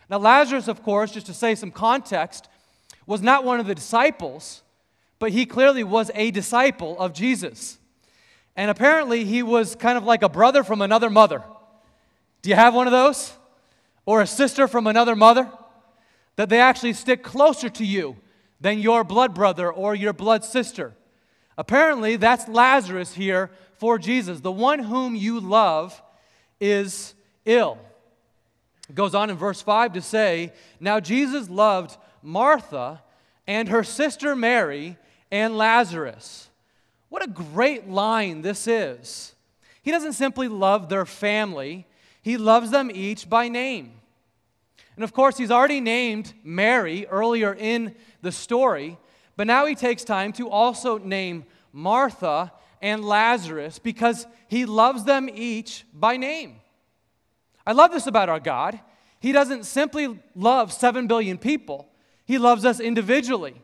Now, 0.09 0.19
Lazarus, 0.19 0.69
of 0.69 0.83
course, 0.83 1.13
just 1.13 1.27
to 1.27 1.35
say 1.35 1.55
some 1.55 1.71
context, 1.71 2.49
was 3.07 3.21
not 3.21 3.45
one 3.45 3.61
of 3.61 3.67
the 3.67 3.75
disciples, 3.75 4.63
but 5.19 5.33
he 5.33 5.47
clearly 5.47 5.85
was 5.85 6.11
a 6.15 6.31
disciple 6.31 6.99
of 6.99 7.13
Jesus. 7.13 7.79
And 8.57 8.71
apparently, 8.71 9.25
he 9.25 9.43
was 9.43 9.75
kind 9.77 9.99
of 9.99 10.05
like 10.05 10.23
a 10.23 10.29
brother 10.29 10.65
from 10.65 10.83
another 10.83 11.11
mother. 11.11 11.43
Do 12.43 12.51
you 12.51 12.57
have 12.57 12.75
one 12.75 12.87
of 12.87 12.93
those? 12.93 13.33
Or 14.07 14.23
a 14.23 14.27
sister 14.27 14.67
from 14.67 14.87
another 14.87 15.15
mother? 15.15 15.51
that 16.39 16.49
they 16.49 16.61
actually 16.61 16.93
stick 16.93 17.25
closer 17.25 17.69
to 17.69 17.85
you 17.85 18.17
than 18.61 18.79
your 18.79 19.03
blood 19.03 19.35
brother 19.35 19.73
or 19.73 19.93
your 19.93 20.13
blood 20.13 20.45
sister. 20.45 20.95
Apparently, 21.59 22.15
that's 22.15 22.47
Lazarus 22.47 23.15
here 23.15 23.51
for 23.79 23.99
Jesus. 23.99 24.41
The 24.41 24.53
one 24.53 24.81
whom 24.81 25.15
you 25.15 25.41
love 25.41 26.01
is 26.61 27.15
ill. 27.45 27.79
It 28.89 28.95
goes 28.95 29.15
on 29.15 29.31
in 29.31 29.37
verse 29.37 29.61
5 29.61 29.95
to 29.95 30.03
say, 30.03 30.53
Now 30.81 31.01
Jesus 31.01 31.49
loved 31.49 31.97
Martha 32.23 33.03
and 33.47 33.69
her 33.69 33.85
sister 33.85 34.35
Mary 34.35 34.97
and 35.31 35.57
Lazarus. 35.57 36.49
What 37.09 37.25
a 37.25 37.29
great 37.29 37.89
line 37.89 38.43
this 38.43 38.67
is. 38.67 39.35
He 39.83 39.91
doesn't 39.91 40.15
simply 40.15 40.49
love 40.49 40.89
their 40.89 41.07
family, 41.07 41.87
he 42.23 42.37
loves 42.37 42.71
them 42.71 42.91
each 42.93 43.29
by 43.29 43.49
name. 43.49 43.93
And 44.97 45.05
of 45.05 45.13
course, 45.13 45.39
he's 45.39 45.53
already 45.53 45.81
named 45.81 46.35
Mary 46.43 47.07
earlier 47.07 47.55
in 47.55 47.95
the 48.21 48.33
story, 48.33 48.99
but 49.37 49.47
now 49.47 49.65
he 49.65 49.77
takes 49.77 50.03
time 50.03 50.33
to 50.35 50.51
also 50.51 50.99
name 50.99 51.45
Martha 51.73 52.53
and 52.81 53.05
Lazarus 53.05 53.79
because 53.79 54.27
he 54.49 54.65
loves 54.65 55.05
them 55.05 55.29
each 55.33 55.85
by 55.93 56.17
name. 56.17 56.57
I 57.67 57.73
love 57.73 57.93
this 57.93 58.07
about 58.07 58.29
our 58.29 58.41
God. 58.41 58.81
He 59.21 59.33
doesn't 59.33 59.65
simply 59.65 60.19
love 60.35 60.73
7 60.73 61.07
billion 61.07 61.39
people, 61.39 61.89
He 62.25 62.39
loves 62.39 62.65
us 62.65 62.81
individually. 62.81 63.63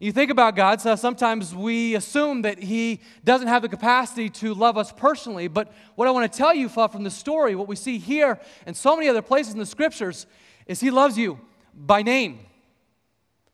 You 0.00 0.12
think 0.12 0.30
about 0.30 0.56
God, 0.56 0.80
so 0.80 0.96
sometimes 0.96 1.54
we 1.54 1.94
assume 1.94 2.42
that 2.42 2.58
He 2.58 3.00
doesn't 3.24 3.46
have 3.46 3.62
the 3.62 3.68
capacity 3.68 4.28
to 4.28 4.52
love 4.52 4.76
us 4.76 4.92
personally. 4.92 5.48
But 5.48 5.72
what 5.94 6.08
I 6.08 6.10
want 6.10 6.30
to 6.30 6.36
tell 6.36 6.52
you 6.52 6.68
from 6.68 7.04
the 7.04 7.10
story, 7.10 7.54
what 7.54 7.68
we 7.68 7.76
see 7.76 7.98
here 7.98 8.40
and 8.66 8.76
so 8.76 8.96
many 8.96 9.08
other 9.08 9.22
places 9.22 9.54
in 9.54 9.60
the 9.60 9.66
scriptures, 9.66 10.26
is 10.66 10.80
He 10.80 10.90
loves 10.90 11.16
you 11.16 11.38
by 11.74 12.02
name. 12.02 12.40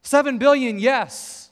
Seven 0.02 0.38
billion, 0.38 0.78
yes, 0.78 1.50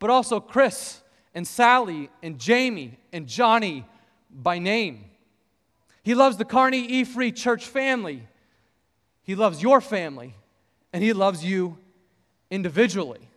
but 0.00 0.10
also 0.10 0.40
Chris 0.40 1.00
and 1.34 1.46
Sally 1.46 2.10
and 2.22 2.38
Jamie 2.38 2.98
and 3.12 3.26
Johnny 3.26 3.84
by 4.30 4.58
name. 4.58 5.04
He 6.02 6.14
loves 6.14 6.36
the 6.36 6.44
Kearney 6.44 6.84
E 6.86 7.04
Free 7.04 7.32
church 7.32 7.66
family. 7.66 8.26
He 9.22 9.34
loves 9.34 9.62
your 9.62 9.80
family, 9.80 10.34
and 10.92 11.02
He 11.02 11.12
loves 11.12 11.44
you 11.44 11.78
individually. 12.50 13.28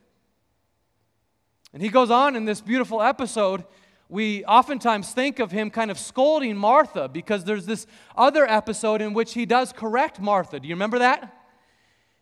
And 1.74 1.82
he 1.82 1.89
goes 1.89 2.10
on 2.10 2.36
in 2.36 2.46
this 2.46 2.62
beautiful 2.62 3.01
episode. 3.01 3.63
We 4.10 4.46
oftentimes 4.46 5.12
think 5.12 5.39
of 5.39 5.51
him 5.51 5.70
kind 5.70 5.92
of 5.92 6.00
scolding 6.00 6.56
Martha 6.56 7.10
because 7.10 7.44
there's 7.44 7.66
this 7.66 7.86
other 8.16 8.50
episode 8.50 9.01
in 9.01 9.13
which 9.13 9.34
he 9.34 9.46
does 9.46 9.74
correct 9.74 10.20
Martha. 10.20 10.60
Do 10.60 10.68
you 10.68 10.75
remember 10.75 11.00
that? 11.00 11.34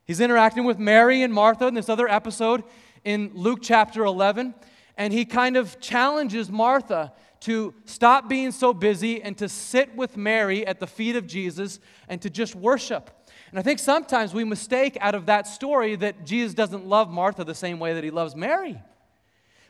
He's 0.03 0.19
interacting 0.19 0.65
with 0.65 0.79
Mary 0.79 1.21
and 1.21 1.33
Martha 1.33 1.67
in 1.67 1.73
this 1.73 1.89
other 1.89 2.09
episode 2.09 2.63
in 3.03 3.31
Luke 3.33 3.59
chapter 3.61 4.03
11, 4.03 4.55
and 4.97 5.11
he 5.11 5.25
kind 5.25 5.57
of 5.57 5.79
challenges 5.79 6.49
Martha 6.49 7.13
to 7.41 7.73
stop 7.85 8.27
being 8.27 8.51
so 8.51 8.73
busy 8.73 9.21
and 9.21 9.37
to 9.37 9.47
sit 9.47 9.95
with 9.95 10.17
Mary 10.17 10.65
at 10.65 10.79
the 10.79 10.87
feet 10.87 11.15
of 11.15 11.27
Jesus 11.27 11.79
and 12.07 12.21
to 12.21 12.29
just 12.29 12.55
worship. 12.55 13.11
And 13.51 13.59
I 13.59 13.61
think 13.61 13.79
sometimes 13.79 14.33
we 14.33 14.43
mistake 14.43 14.97
out 14.99 15.15
of 15.15 15.27
that 15.27 15.47
story 15.47 15.95
that 15.97 16.25
Jesus 16.25 16.53
doesn't 16.53 16.87
love 16.87 17.09
Martha 17.09 17.43
the 17.43 17.53
same 17.53 17.79
way 17.79 17.93
that 17.93 18.03
he 18.03 18.09
loves 18.09 18.35
Mary. 18.35 18.81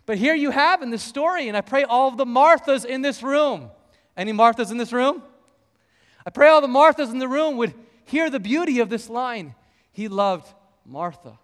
But 0.05 0.17
here 0.17 0.35
you 0.35 0.51
have 0.51 0.81
in 0.81 0.91
this 0.91 1.03
story, 1.03 1.47
and 1.47 1.57
I 1.57 1.61
pray 1.61 1.83
all 1.83 2.07
of 2.07 2.17
the 2.17 2.25
Marthas 2.25 2.85
in 2.85 3.01
this 3.01 3.23
room. 3.23 3.71
Any 4.15 4.31
Marthas 4.31 4.71
in 4.71 4.77
this 4.77 4.93
room? 4.93 5.23
I 6.25 6.29
pray 6.29 6.47
all 6.49 6.61
the 6.61 6.67
Marthas 6.67 7.11
in 7.11 7.19
the 7.19 7.27
room 7.27 7.57
would 7.57 7.73
hear 8.05 8.29
the 8.29 8.39
beauty 8.39 8.79
of 8.79 8.89
this 8.89 9.09
line. 9.09 9.55
He 9.91 10.07
loved 10.07 10.53
Martha, 10.85 11.39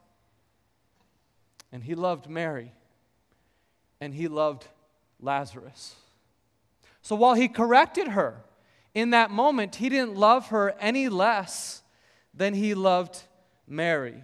and 1.72 1.84
he 1.84 1.96
loved 1.96 2.30
Mary, 2.30 2.74
and 4.02 4.14
he 4.14 4.28
loved 4.28 4.68
Lazarus. 5.22 5.96
So 7.02 7.16
while 7.16 7.36
he 7.36 7.48
corrected 7.48 8.10
her 8.10 8.42
in 8.94 9.12
that 9.12 9.32
moment, 9.32 9.76
he 9.76 9.88
didn't 9.88 10.18
love 10.18 10.48
her 10.50 10.76
any 10.80 11.08
less 11.08 11.84
than 12.34 12.54
he 12.54 12.74
loved 12.74 13.24
Mary 13.66 14.24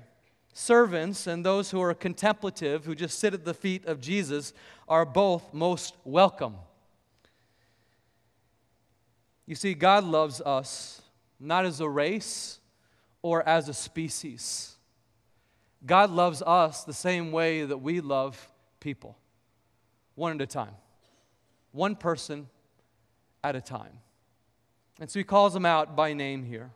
servants 0.57 1.27
and 1.27 1.45
those 1.45 1.69
who 1.69 1.79
are 1.79 1.93
contemplative, 1.93 2.83
who 2.83 2.95
just 2.95 3.19
sit 3.19 3.33
at 3.33 3.45
the 3.45 3.53
feet 3.53 3.85
of 3.85 4.01
Jesus, 4.01 4.53
are 4.87 5.05
both 5.05 5.53
most 5.53 5.95
welcome. 6.03 6.55
You 9.45 9.53
see, 9.53 9.75
God 9.75 10.03
loves 10.03 10.41
us 10.41 11.01
not 11.39 11.65
as 11.65 11.79
a 11.79 11.87
race 11.87 12.59
or 13.21 13.47
as 13.47 13.69
a 13.69 13.73
species. 13.73 14.75
God 15.85 16.09
loves 16.09 16.41
us 16.41 16.83
the 16.83 16.93
same 16.93 17.31
way 17.31 17.63
that 17.63 17.77
we 17.77 18.01
love 18.01 18.49
people, 18.79 19.15
one 20.17 20.33
at 20.33 20.41
a 20.41 20.47
time, 20.47 20.73
one 21.71 21.95
person 21.95 22.49
at 23.43 23.55
a 23.55 23.61
time. 23.61 23.99
And 24.99 25.09
so 25.09 25.19
he 25.19 25.23
calls 25.23 25.53
them 25.53 25.65
out 25.65 25.95
by 25.95 26.13
name 26.13 26.43
here. 26.43 26.71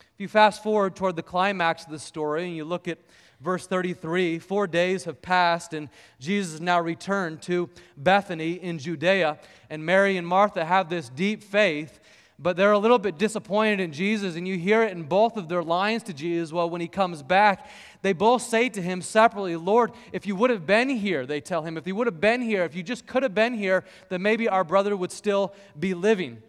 If 0.00 0.20
you 0.20 0.26
fast 0.26 0.62
forward 0.62 0.96
toward 0.96 1.16
the 1.16 1.22
climax 1.22 1.84
of 1.84 1.90
the 1.90 1.98
story 1.98 2.46
and 2.46 2.56
you 2.56 2.64
look 2.64 2.88
at 2.88 2.98
verse 3.42 3.66
33, 3.66 4.38
four 4.38 4.66
days 4.66 5.04
have 5.04 5.20
passed 5.20 5.74
and 5.74 5.90
Jesus 6.18 6.52
has 6.52 6.60
now 6.62 6.80
returned 6.80 7.42
to 7.42 7.68
Bethany 7.98 8.52
in 8.52 8.78
Judea. 8.78 9.38
And 9.68 9.84
Mary 9.84 10.16
and 10.16 10.26
Martha 10.26 10.64
have 10.64 10.88
this 10.88 11.10
deep 11.10 11.42
faith, 11.42 12.00
but 12.38 12.56
they're 12.56 12.72
a 12.72 12.78
little 12.78 12.98
bit 12.98 13.18
disappointed 13.18 13.80
in 13.80 13.92
Jesus. 13.92 14.34
And 14.34 14.48
you 14.48 14.56
hear 14.56 14.82
it 14.82 14.92
in 14.92 15.02
both 15.02 15.36
of 15.36 15.50
their 15.50 15.62
lines 15.62 16.04
to 16.04 16.14
Jesus. 16.14 16.54
Well, 16.54 16.70
when 16.70 16.80
he 16.80 16.88
comes 16.88 17.22
back, 17.22 17.68
they 18.02 18.12
both 18.12 18.42
say 18.42 18.68
to 18.68 18.82
him 18.82 19.00
separately, 19.00 19.56
Lord, 19.56 19.92
if 20.12 20.26
you 20.26 20.36
would 20.36 20.50
have 20.50 20.66
been 20.66 20.88
here, 20.88 21.24
they 21.24 21.40
tell 21.40 21.62
him, 21.62 21.76
if 21.76 21.86
you 21.86 21.94
would 21.94 22.08
have 22.08 22.20
been 22.20 22.40
here, 22.40 22.64
if 22.64 22.74
you 22.74 22.82
just 22.82 23.06
could 23.06 23.22
have 23.22 23.34
been 23.34 23.54
here, 23.54 23.84
then 24.08 24.22
maybe 24.22 24.48
our 24.48 24.64
brother 24.64 24.96
would 24.96 25.12
still 25.12 25.54
be 25.78 25.94
living. 25.94 26.42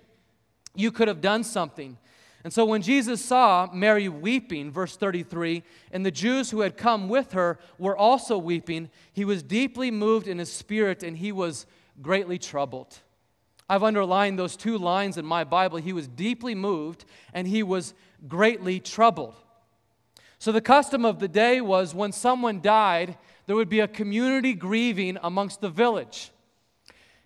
You 0.76 0.92
could 0.92 1.08
have 1.08 1.22
done 1.22 1.44
something. 1.44 1.98
And 2.44 2.52
so 2.52 2.66
when 2.66 2.82
Jesus 2.82 3.24
saw 3.24 3.70
Mary 3.72 4.10
weeping, 4.10 4.72
verse 4.72 4.98
33, 4.98 5.64
and 5.92 6.06
the 6.06 6.12
Jews 6.12 6.50
who 6.50 6.62
had 6.62 6.76
come 6.76 7.08
with 7.08 7.32
her 7.34 7.60
were 7.78 7.96
also 7.96 8.38
weeping, 8.38 8.90
he 9.14 9.24
was 9.24 9.44
deeply 9.44 9.92
moved 9.92 10.28
in 10.28 10.40
his 10.40 10.52
spirit 10.52 11.04
and 11.04 11.18
he 11.18 11.32
was 11.32 11.66
greatly 12.02 12.38
troubled. 12.38 13.00
I've 13.70 13.84
underlined 13.84 14.38
those 14.38 14.58
two 14.58 14.78
lines 14.78 15.18
in 15.18 15.26
my 15.26 15.46
Bible. 15.46 15.78
He 15.78 15.94
was 15.94 16.08
deeply 16.08 16.54
moved 16.54 17.06
and 17.34 17.48
he 17.48 17.64
was 17.64 17.94
greatly 18.28 18.80
troubled. 18.80 19.36
So, 20.44 20.52
the 20.52 20.60
custom 20.60 21.06
of 21.06 21.20
the 21.20 21.30
day 21.30 21.62
was 21.62 21.96
when 21.96 22.12
someone 22.12 22.60
died, 22.60 23.18
there 23.46 23.56
would 23.56 23.70
be 23.70 23.80
a 23.80 23.88
community 23.88 24.54
grieving 24.54 25.18
amongst 25.24 25.62
the 25.62 25.70
village. 25.70 26.32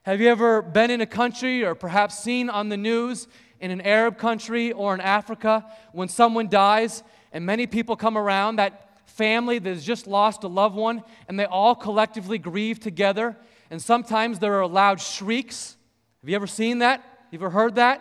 Have 0.03 0.21
you 0.21 0.29
ever 0.29 0.61
been 0.61 0.91
in 0.91 1.01
a 1.01 1.07
country 1.07 1.65
or 1.65 1.73
perhaps 1.73 2.19
seen 2.19 2.47
on 2.47 2.69
the 2.69 2.77
news 2.77 3.27
in 3.59 3.71
an 3.71 3.81
Arab 3.81 4.19
country 4.19 4.71
or 4.71 4.93
in 4.93 5.01
Africa, 5.01 5.65
when 5.93 6.09
someone 6.09 6.47
dies 6.47 7.01
and 7.31 7.43
many 7.43 7.65
people 7.65 7.95
come 7.95 8.19
around, 8.19 8.57
that 8.57 9.09
family 9.09 9.57
that 9.57 9.67
has 9.67 9.83
just 9.83 10.05
lost 10.05 10.43
a 10.43 10.47
loved 10.47 10.75
one, 10.75 11.01
and 11.27 11.39
they 11.39 11.45
all 11.45 11.73
collectively 11.73 12.37
grieve 12.37 12.79
together. 12.79 13.35
And 13.71 13.81
sometimes 13.81 14.37
there 14.37 14.61
are 14.61 14.67
loud 14.67 15.01
shrieks. 15.01 15.75
Have 16.21 16.29
you 16.29 16.35
ever 16.35 16.45
seen 16.45 16.77
that? 16.85 17.03
You 17.31 17.39
ever 17.39 17.49
heard 17.49 17.73
that? 17.77 17.99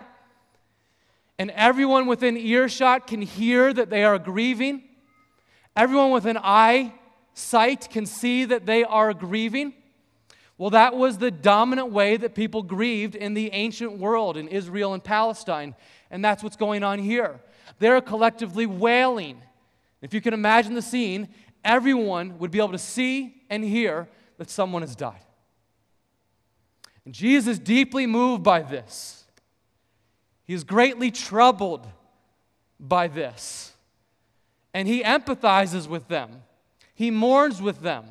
And 1.39 1.51
everyone 1.53 2.07
within 2.07 2.37
earshot 2.37 3.07
can 3.07 3.23
hear 3.23 3.73
that 3.73 3.89
they 3.89 4.05
are 4.05 4.19
grieving. 4.19 4.83
Everyone 5.77 6.11
with 6.11 6.25
an 6.25 6.39
eye 6.43 6.95
sight 7.35 7.91
can 7.91 8.07
see 8.07 8.47
that 8.47 8.65
they 8.65 8.83
are 8.83 9.13
grieving. 9.13 9.75
Well, 10.59 10.71
that 10.71 10.97
was 10.97 11.19
the 11.19 11.31
dominant 11.31 11.91
way 11.91 12.17
that 12.17 12.35
people 12.35 12.63
grieved 12.63 13.15
in 13.15 13.35
the 13.35 13.53
ancient 13.53 13.99
world 13.99 14.39
in 14.39 14.49
Israel 14.49 14.95
and 14.95 15.05
Palestine. 15.05 15.75
And 16.11 16.25
that's 16.25 16.43
what's 16.43 16.57
going 16.57 16.83
on 16.83 16.99
here. 16.99 17.41
They're 17.79 18.01
collectively 18.01 18.65
wailing. 18.65 19.43
If 20.01 20.15
you 20.15 20.23
can 20.23 20.33
imagine 20.33 20.73
the 20.73 20.81
scene, 20.81 21.29
everyone 21.63 22.39
would 22.39 22.51
be 22.51 22.59
able 22.59 22.73
to 22.73 22.79
see 22.79 23.43
and 23.51 23.63
hear 23.63 24.09
that 24.39 24.49
someone 24.49 24.81
has 24.81 24.97
died. 24.97 25.21
And 27.05 27.13
Jesus 27.13 27.53
is 27.53 27.59
deeply 27.59 28.07
moved 28.07 28.43
by 28.43 28.63
this. 28.63 29.25
He 30.47 30.55
is 30.55 30.65
greatly 30.65 31.11
troubled 31.11 31.87
by 32.81 33.09
this. 33.09 33.73
And 34.77 34.87
he 34.87 35.03
empathizes 35.03 35.89
with 35.89 36.07
them, 36.09 36.43
he 36.95 37.11
mourns 37.11 37.63
with 37.63 37.81
them. 37.81 38.05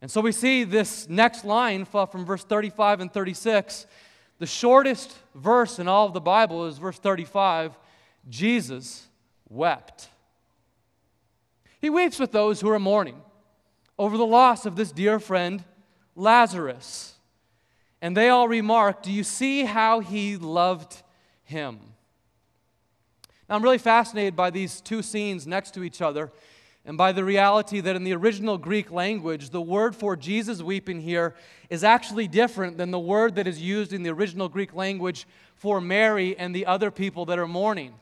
And 0.00 0.08
so 0.08 0.20
we 0.20 0.30
see 0.30 0.62
this 0.62 1.08
next 1.08 1.44
line 1.44 1.84
from 1.84 2.24
verse 2.24 2.44
35 2.44 3.00
and 3.00 3.12
36. 3.12 3.88
The 4.38 4.46
shortest 4.46 5.16
verse 5.34 5.80
in 5.80 5.88
all 5.88 6.06
of 6.06 6.12
the 6.12 6.20
Bible 6.20 6.66
is 6.66 6.78
verse 6.78 7.00
35 7.00 7.76
Jesus 8.28 9.08
wept. 9.48 10.08
He 11.80 11.90
weeps 11.90 12.20
with 12.20 12.30
those 12.30 12.60
who 12.60 12.70
are 12.70 12.78
mourning 12.78 13.20
over 13.98 14.16
the 14.16 14.24
loss 14.24 14.66
of 14.66 14.76
this 14.76 14.92
dear 14.92 15.18
friend, 15.18 15.64
Lazarus. 16.14 17.14
And 18.00 18.16
they 18.16 18.28
all 18.28 18.46
remark, 18.46 19.02
Do 19.02 19.10
you 19.10 19.24
see 19.24 19.64
how 19.64 19.98
he 19.98 20.36
loved 20.36 21.02
him? 21.42 21.80
Now, 23.48 23.54
I'm 23.54 23.62
really 23.62 23.78
fascinated 23.78 24.34
by 24.34 24.50
these 24.50 24.80
two 24.80 25.02
scenes 25.02 25.46
next 25.46 25.74
to 25.74 25.84
each 25.84 26.02
other 26.02 26.32
and 26.86 26.96
by 26.96 27.10
the 27.10 27.24
reality 27.24 27.80
that 27.80 27.96
in 27.96 28.04
the 28.04 28.14
original 28.14 28.58
Greek 28.58 28.92
language, 28.92 29.50
the 29.50 29.60
word 29.60 29.96
for 29.96 30.16
Jesus 30.16 30.62
weeping 30.62 31.00
here 31.00 31.34
is 31.68 31.82
actually 31.82 32.28
different 32.28 32.78
than 32.78 32.92
the 32.92 32.98
word 32.98 33.34
that 33.34 33.48
is 33.48 33.60
used 33.60 33.92
in 33.92 34.04
the 34.04 34.10
original 34.10 34.48
Greek 34.48 34.72
language 34.72 35.26
for 35.56 35.80
Mary 35.80 36.38
and 36.38 36.54
the 36.54 36.66
other 36.66 36.92
people 36.92 37.26
that 37.26 37.40
are 37.40 37.48
mourning. 37.48 37.94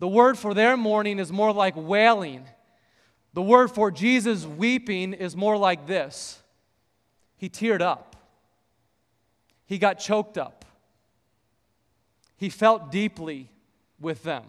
The 0.00 0.08
word 0.08 0.38
for 0.38 0.54
their 0.54 0.76
mourning 0.76 1.20
is 1.20 1.30
more 1.30 1.52
like 1.52 1.74
wailing. 1.76 2.46
The 3.32 3.42
word 3.42 3.70
for 3.70 3.92
Jesus 3.92 4.44
weeping 4.44 5.12
is 5.12 5.36
more 5.36 5.56
like 5.56 5.86
this 5.86 6.42
He 7.36 7.48
teared 7.48 7.80
up, 7.80 8.16
he 9.66 9.78
got 9.78 10.00
choked 10.00 10.36
up, 10.36 10.64
he 12.36 12.48
felt 12.48 12.90
deeply 12.90 13.50
with 14.00 14.22
them. 14.22 14.44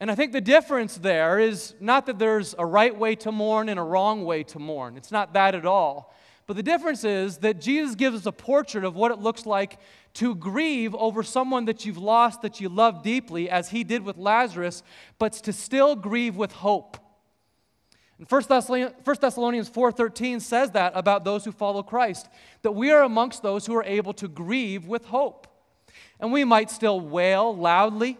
And 0.00 0.10
I 0.10 0.14
think 0.14 0.32
the 0.32 0.40
difference 0.40 0.96
there 0.96 1.40
is 1.40 1.74
not 1.80 2.06
that 2.06 2.18
there's 2.18 2.54
a 2.58 2.64
right 2.64 2.96
way 2.96 3.16
to 3.16 3.32
mourn 3.32 3.68
and 3.68 3.80
a 3.80 3.82
wrong 3.82 4.24
way 4.24 4.44
to 4.44 4.58
mourn. 4.58 4.96
It's 4.96 5.10
not 5.10 5.34
that 5.34 5.54
at 5.54 5.66
all. 5.66 6.14
But 6.46 6.56
the 6.56 6.62
difference 6.62 7.04
is 7.04 7.38
that 7.38 7.60
Jesus 7.60 7.94
gives 7.94 8.16
us 8.16 8.26
a 8.26 8.32
portrait 8.32 8.84
of 8.84 8.94
what 8.94 9.10
it 9.10 9.18
looks 9.18 9.44
like 9.44 9.78
to 10.14 10.34
grieve 10.34 10.94
over 10.94 11.22
someone 11.22 11.66
that 11.66 11.84
you've 11.84 11.98
lost 11.98 12.42
that 12.42 12.60
you 12.60 12.68
love 12.68 13.02
deeply, 13.02 13.50
as 13.50 13.68
he 13.68 13.84
did 13.84 14.02
with 14.02 14.16
Lazarus, 14.16 14.82
but 15.18 15.32
to 15.34 15.52
still 15.52 15.94
grieve 15.94 16.36
with 16.36 16.52
hope. 16.52 16.96
And 18.18 18.28
1 18.28 18.42
Thessalonians, 18.48 18.94
1 19.04 19.16
Thessalonians 19.20 19.68
4:13 19.68 20.40
says 20.40 20.70
that 20.70 20.92
about 20.94 21.24
those 21.24 21.44
who 21.44 21.52
follow 21.52 21.82
Christ, 21.82 22.28
that 22.62 22.72
we 22.72 22.90
are 22.90 23.02
amongst 23.02 23.42
those 23.42 23.66
who 23.66 23.76
are 23.76 23.84
able 23.84 24.12
to 24.14 24.26
grieve 24.26 24.86
with 24.86 25.04
hope. 25.04 25.46
And 26.20 26.32
we 26.32 26.44
might 26.44 26.70
still 26.70 27.00
wail 27.00 27.54
loudly, 27.54 28.18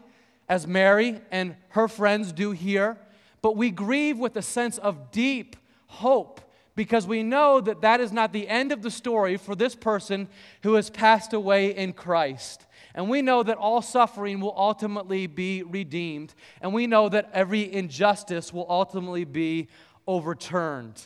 as 0.48 0.66
Mary 0.66 1.20
and 1.30 1.56
her 1.70 1.88
friends 1.88 2.32
do 2.32 2.52
here, 2.52 2.96
but 3.42 3.56
we 3.56 3.70
grieve 3.70 4.18
with 4.18 4.36
a 4.36 4.42
sense 4.42 4.78
of 4.78 5.10
deep 5.10 5.56
hope 5.86 6.40
because 6.74 7.06
we 7.06 7.22
know 7.22 7.60
that 7.60 7.80
that 7.80 8.00
is 8.00 8.12
not 8.12 8.32
the 8.32 8.48
end 8.48 8.70
of 8.70 8.82
the 8.82 8.90
story 8.90 9.36
for 9.36 9.56
this 9.56 9.74
person 9.74 10.28
who 10.62 10.74
has 10.74 10.90
passed 10.90 11.32
away 11.32 11.74
in 11.74 11.92
Christ. 11.92 12.66
And 12.94 13.10
we 13.10 13.20
know 13.20 13.42
that 13.42 13.58
all 13.58 13.82
suffering 13.82 14.40
will 14.40 14.54
ultimately 14.56 15.26
be 15.26 15.62
redeemed. 15.62 16.34
And 16.60 16.72
we 16.72 16.86
know 16.86 17.08
that 17.08 17.30
every 17.32 17.72
injustice 17.72 18.52
will 18.52 18.66
ultimately 18.68 19.24
be 19.24 19.68
overturned. 20.06 21.02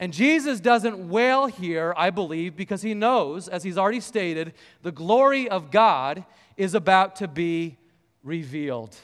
And 0.00 0.12
Jesus 0.12 0.60
doesn't 0.60 1.08
wail 1.08 1.46
here, 1.46 1.92
I 1.96 2.10
believe, 2.10 2.56
because 2.56 2.82
he 2.82 2.94
knows, 2.94 3.48
as 3.48 3.64
he's 3.64 3.76
already 3.76 4.00
stated, 4.00 4.54
the 4.82 4.92
glory 4.92 5.48
of 5.48 5.70
God 5.70 6.24
is 6.56 6.74
about 6.74 7.16
to 7.16 7.26
be 7.28 7.78
revealed. 8.22 8.96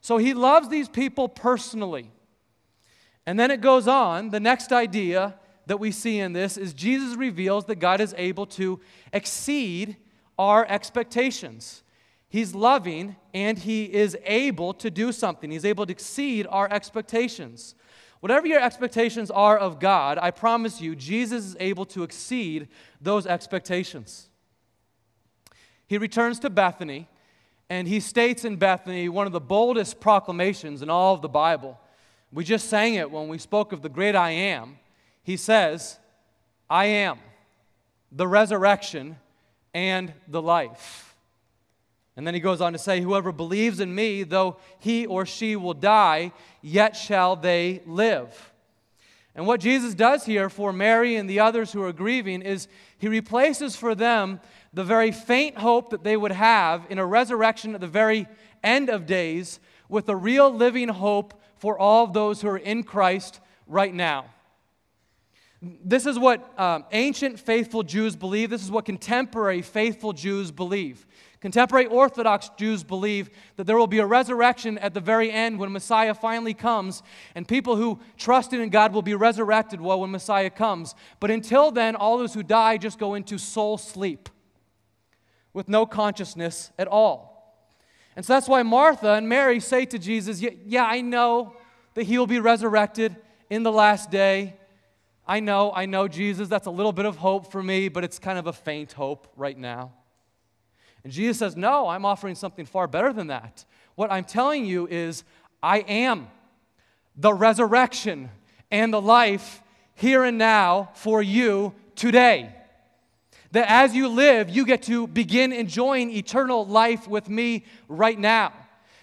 So 0.00 0.18
he 0.18 0.34
loves 0.34 0.68
these 0.68 0.88
people 0.88 1.28
personally. 1.28 2.10
And 3.24 3.38
then 3.38 3.50
it 3.50 3.60
goes 3.60 3.88
on, 3.88 4.30
the 4.30 4.40
next 4.40 4.72
idea 4.72 5.34
that 5.66 5.78
we 5.78 5.90
see 5.90 6.20
in 6.20 6.32
this 6.32 6.56
is 6.56 6.72
Jesus 6.72 7.16
reveals 7.16 7.64
that 7.66 7.76
God 7.76 8.00
is 8.00 8.14
able 8.16 8.46
to 8.46 8.80
exceed 9.12 9.96
our 10.38 10.64
expectations. 10.68 11.82
He's 12.28 12.54
loving 12.54 13.16
and 13.34 13.58
he 13.58 13.84
is 13.84 14.16
able 14.24 14.74
to 14.74 14.90
do 14.90 15.12
something. 15.12 15.50
He's 15.50 15.64
able 15.64 15.86
to 15.86 15.92
exceed 15.92 16.46
our 16.50 16.70
expectations. 16.72 17.74
Whatever 18.26 18.48
your 18.48 18.60
expectations 18.60 19.30
are 19.30 19.56
of 19.56 19.78
God, 19.78 20.18
I 20.20 20.32
promise 20.32 20.80
you, 20.80 20.96
Jesus 20.96 21.44
is 21.44 21.56
able 21.60 21.84
to 21.84 22.02
exceed 22.02 22.66
those 23.00 23.24
expectations. 23.24 24.28
He 25.86 25.96
returns 25.96 26.40
to 26.40 26.50
Bethany, 26.50 27.06
and 27.70 27.86
he 27.86 28.00
states 28.00 28.44
in 28.44 28.56
Bethany 28.56 29.08
one 29.08 29.28
of 29.28 29.32
the 29.32 29.38
boldest 29.38 30.00
proclamations 30.00 30.82
in 30.82 30.90
all 30.90 31.14
of 31.14 31.22
the 31.22 31.28
Bible. 31.28 31.78
We 32.32 32.42
just 32.42 32.68
sang 32.68 32.94
it 32.94 33.12
when 33.12 33.28
we 33.28 33.38
spoke 33.38 33.70
of 33.70 33.82
the 33.82 33.88
great 33.88 34.16
I 34.16 34.30
am. 34.30 34.80
He 35.22 35.36
says, 35.36 36.00
I 36.68 36.86
am 36.86 37.20
the 38.10 38.26
resurrection 38.26 39.18
and 39.72 40.12
the 40.26 40.42
life. 40.42 41.14
And 42.16 42.26
then 42.26 42.32
he 42.32 42.40
goes 42.40 42.60
on 42.60 42.72
to 42.72 42.78
say, 42.78 43.00
Whoever 43.00 43.30
believes 43.30 43.78
in 43.78 43.94
me, 43.94 44.22
though 44.22 44.56
he 44.78 45.06
or 45.06 45.26
she 45.26 45.54
will 45.54 45.74
die, 45.74 46.32
yet 46.62 46.96
shall 46.96 47.36
they 47.36 47.82
live. 47.86 48.52
And 49.34 49.46
what 49.46 49.60
Jesus 49.60 49.94
does 49.94 50.24
here 50.24 50.48
for 50.48 50.72
Mary 50.72 51.16
and 51.16 51.28
the 51.28 51.40
others 51.40 51.70
who 51.70 51.82
are 51.82 51.92
grieving 51.92 52.40
is 52.40 52.68
he 52.98 53.06
replaces 53.06 53.76
for 53.76 53.94
them 53.94 54.40
the 54.72 54.82
very 54.82 55.12
faint 55.12 55.58
hope 55.58 55.90
that 55.90 56.04
they 56.04 56.16
would 56.16 56.32
have 56.32 56.86
in 56.88 56.98
a 56.98 57.04
resurrection 57.04 57.74
at 57.74 57.82
the 57.82 57.86
very 57.86 58.26
end 58.64 58.88
of 58.88 59.04
days 59.04 59.60
with 59.90 60.08
a 60.08 60.16
real 60.16 60.50
living 60.50 60.88
hope 60.88 61.40
for 61.56 61.78
all 61.78 62.04
of 62.04 62.14
those 62.14 62.40
who 62.40 62.48
are 62.48 62.56
in 62.56 62.82
Christ 62.82 63.40
right 63.66 63.92
now. 63.92 64.26
This 65.62 66.06
is 66.06 66.18
what 66.18 66.58
um, 66.58 66.84
ancient 66.92 67.38
faithful 67.40 67.82
Jews 67.82 68.16
believe. 68.16 68.50
This 68.50 68.62
is 68.62 68.70
what 68.70 68.84
contemporary 68.84 69.62
faithful 69.62 70.12
Jews 70.12 70.50
believe. 70.50 71.06
Contemporary 71.40 71.86
Orthodox 71.86 72.50
Jews 72.56 72.82
believe 72.82 73.30
that 73.56 73.64
there 73.64 73.76
will 73.76 73.86
be 73.86 73.98
a 73.98 74.06
resurrection 74.06 74.78
at 74.78 74.94
the 74.94 75.00
very 75.00 75.30
end 75.30 75.58
when 75.58 75.70
Messiah 75.70 76.14
finally 76.14 76.54
comes, 76.54 77.02
and 77.34 77.46
people 77.46 77.76
who 77.76 78.00
trusted 78.16 78.60
in 78.60 78.70
God 78.70 78.92
will 78.92 79.02
be 79.02 79.14
resurrected 79.14 79.80
well 79.80 80.00
when 80.00 80.10
Messiah 80.10 80.50
comes. 80.50 80.94
But 81.20 81.30
until 81.30 81.70
then, 81.70 81.94
all 81.94 82.18
those 82.18 82.34
who 82.34 82.42
die 82.42 82.78
just 82.78 82.98
go 82.98 83.14
into 83.14 83.38
soul 83.38 83.76
sleep 83.76 84.28
with 85.52 85.68
no 85.68 85.86
consciousness 85.86 86.70
at 86.78 86.88
all. 86.88 87.36
And 88.16 88.24
so 88.24 88.32
that's 88.32 88.48
why 88.48 88.62
Martha 88.62 89.12
and 89.12 89.28
Mary 89.28 89.60
say 89.60 89.84
to 89.86 89.98
Jesus, 89.98 90.40
Yeah, 90.40 90.84
I 90.84 91.02
know 91.02 91.54
that 91.94 92.04
he 92.04 92.18
will 92.18 92.26
be 92.26 92.40
resurrected 92.40 93.16
in 93.50 93.62
the 93.62 93.72
last 93.72 94.10
day. 94.10 94.56
I 95.26 95.40
know, 95.40 95.72
I 95.74 95.86
know, 95.86 96.08
Jesus, 96.08 96.48
that's 96.48 96.66
a 96.66 96.70
little 96.70 96.92
bit 96.92 97.04
of 97.04 97.16
hope 97.16 97.50
for 97.50 97.62
me, 97.62 97.88
but 97.88 98.04
it's 98.04 98.18
kind 98.18 98.38
of 98.38 98.46
a 98.46 98.52
faint 98.52 98.92
hope 98.92 99.26
right 99.36 99.58
now. 99.58 99.92
And 101.06 101.12
Jesus 101.12 101.38
says, 101.38 101.54
No, 101.54 101.86
I'm 101.86 102.04
offering 102.04 102.34
something 102.34 102.66
far 102.66 102.88
better 102.88 103.12
than 103.12 103.28
that. 103.28 103.64
What 103.94 104.10
I'm 104.10 104.24
telling 104.24 104.64
you 104.64 104.88
is, 104.88 105.22
I 105.62 105.78
am 105.78 106.26
the 107.16 107.32
resurrection 107.32 108.28
and 108.72 108.92
the 108.92 109.00
life 109.00 109.62
here 109.94 110.24
and 110.24 110.36
now 110.36 110.90
for 110.94 111.22
you 111.22 111.72
today. 111.94 112.52
That 113.52 113.70
as 113.70 113.94
you 113.94 114.08
live, 114.08 114.50
you 114.50 114.66
get 114.66 114.82
to 114.82 115.06
begin 115.06 115.52
enjoying 115.52 116.10
eternal 116.10 116.66
life 116.66 117.06
with 117.06 117.28
me 117.28 117.66
right 117.86 118.18
now. 118.18 118.52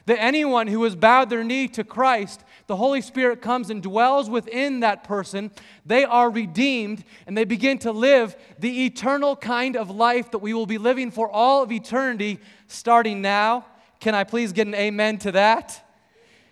That 0.05 0.21
anyone 0.21 0.67
who 0.67 0.83
has 0.83 0.95
bowed 0.95 1.29
their 1.29 1.43
knee 1.43 1.67
to 1.69 1.83
Christ, 1.83 2.43
the 2.67 2.75
Holy 2.75 3.01
Spirit 3.01 3.41
comes 3.41 3.69
and 3.69 3.81
dwells 3.81 4.29
within 4.29 4.81
that 4.81 5.03
person. 5.05 5.51
They 5.85 6.03
are 6.03 6.29
redeemed 6.29 7.05
and 7.25 7.37
they 7.37 7.45
begin 7.45 7.77
to 7.79 7.91
live 7.91 8.35
the 8.59 8.85
eternal 8.85 9.35
kind 9.35 9.77
of 9.77 9.89
life 9.89 10.31
that 10.31 10.39
we 10.39 10.53
will 10.53 10.65
be 10.65 10.77
living 10.77 11.09
for 11.09 11.29
all 11.29 11.63
of 11.63 11.71
eternity 11.71 12.39
starting 12.67 13.21
now. 13.21 13.65
Can 14.01 14.13
I 14.13 14.25
please 14.25 14.51
get 14.51 14.67
an 14.67 14.75
amen 14.75 15.19
to 15.19 15.31
that? 15.33 15.79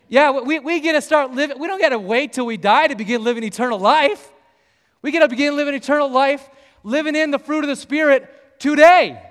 Yeah, 0.08 0.32
we, 0.32 0.60
we 0.60 0.80
get 0.80 0.94
to 0.94 1.02
start 1.02 1.32
living. 1.32 1.60
We 1.60 1.68
don't 1.68 1.80
get 1.80 1.90
to 1.90 2.00
wait 2.00 2.34
till 2.34 2.46
we 2.46 2.58
die 2.58 2.88
to 2.88 2.96
begin 2.96 3.24
living 3.24 3.44
eternal 3.44 3.80
life. 3.80 4.32
We 5.02 5.12
get 5.12 5.20
to 5.20 5.28
begin 5.28 5.56
living 5.56 5.74
eternal 5.74 6.10
life, 6.10 6.50
living 6.84 7.16
in 7.16 7.32
the 7.32 7.40
fruit 7.40 7.64
of 7.64 7.70
the 7.70 7.76
Spirit 7.76 8.60
today. 8.60 9.22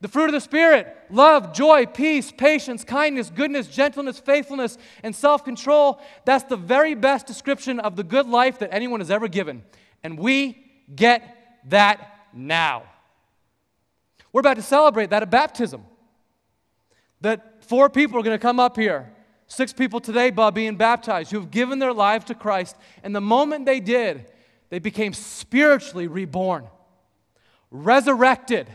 The 0.00 0.08
fruit 0.08 0.26
of 0.26 0.32
the 0.32 0.40
Spirit 0.40 0.94
love, 1.10 1.52
joy, 1.52 1.86
peace, 1.86 2.30
patience, 2.30 2.84
kindness, 2.84 3.30
goodness, 3.30 3.66
gentleness, 3.66 4.18
faithfulness, 4.18 4.78
and 5.02 5.14
self 5.14 5.44
control. 5.44 6.00
That's 6.24 6.44
the 6.44 6.56
very 6.56 6.94
best 6.94 7.26
description 7.26 7.80
of 7.80 7.96
the 7.96 8.04
good 8.04 8.28
life 8.28 8.60
that 8.60 8.72
anyone 8.72 9.00
has 9.00 9.10
ever 9.10 9.28
given. 9.28 9.64
And 10.04 10.18
we 10.18 10.64
get 10.94 11.60
that 11.66 12.26
now. 12.32 12.84
We're 14.32 14.40
about 14.40 14.56
to 14.56 14.62
celebrate 14.62 15.10
that 15.10 15.22
at 15.22 15.30
baptism. 15.30 15.84
That 17.20 17.64
four 17.64 17.90
people 17.90 18.18
are 18.18 18.22
going 18.22 18.38
to 18.38 18.42
come 18.42 18.60
up 18.60 18.76
here. 18.76 19.12
Six 19.48 19.72
people 19.72 19.98
today, 19.98 20.30
Bob, 20.30 20.54
being 20.54 20.76
baptized, 20.76 21.30
who 21.32 21.40
have 21.40 21.50
given 21.50 21.78
their 21.78 21.92
lives 21.92 22.26
to 22.26 22.34
Christ. 22.34 22.76
And 23.02 23.16
the 23.16 23.20
moment 23.20 23.64
they 23.66 23.80
did, 23.80 24.30
they 24.68 24.78
became 24.78 25.12
spiritually 25.14 26.06
reborn, 26.06 26.66
resurrected 27.70 28.68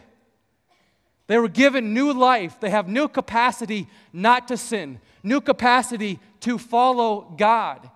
they 1.27 1.37
were 1.37 1.47
given 1.47 1.93
new 1.93 2.13
life. 2.13 2.59
They 2.59 2.69
have 2.69 2.87
new 2.87 3.07
capacity 3.07 3.87
not 4.11 4.47
to 4.49 4.57
sin, 4.57 4.99
new 5.23 5.41
capacity 5.41 6.19
to 6.41 6.57
follow 6.57 7.33
God. 7.37 7.89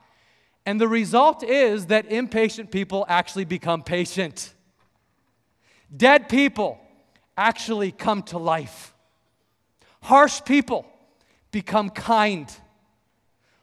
And 0.66 0.80
the 0.80 0.88
result 0.88 1.44
is 1.44 1.88
that 1.88 2.12
impatient 2.12 2.72
people 2.72 3.06
actually 3.08 3.46
become 3.46 3.84
patient. 3.84 4.54
Dead 5.96 6.28
people 6.30 6.80
actually 7.38 7.92
come 7.92 8.24
to 8.24 8.38
life. 8.38 8.94
Harsh 10.02 10.42
people 10.46 10.86
become 11.52 11.90
kind. 11.90 12.54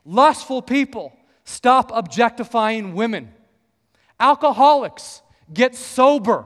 Lustful 0.04 0.62
people 0.62 1.12
stop 1.44 1.90
objectifying 1.92 2.94
women. 2.94 3.32
Alcoholics 4.20 5.22
get 5.52 5.74
sober. 5.74 6.44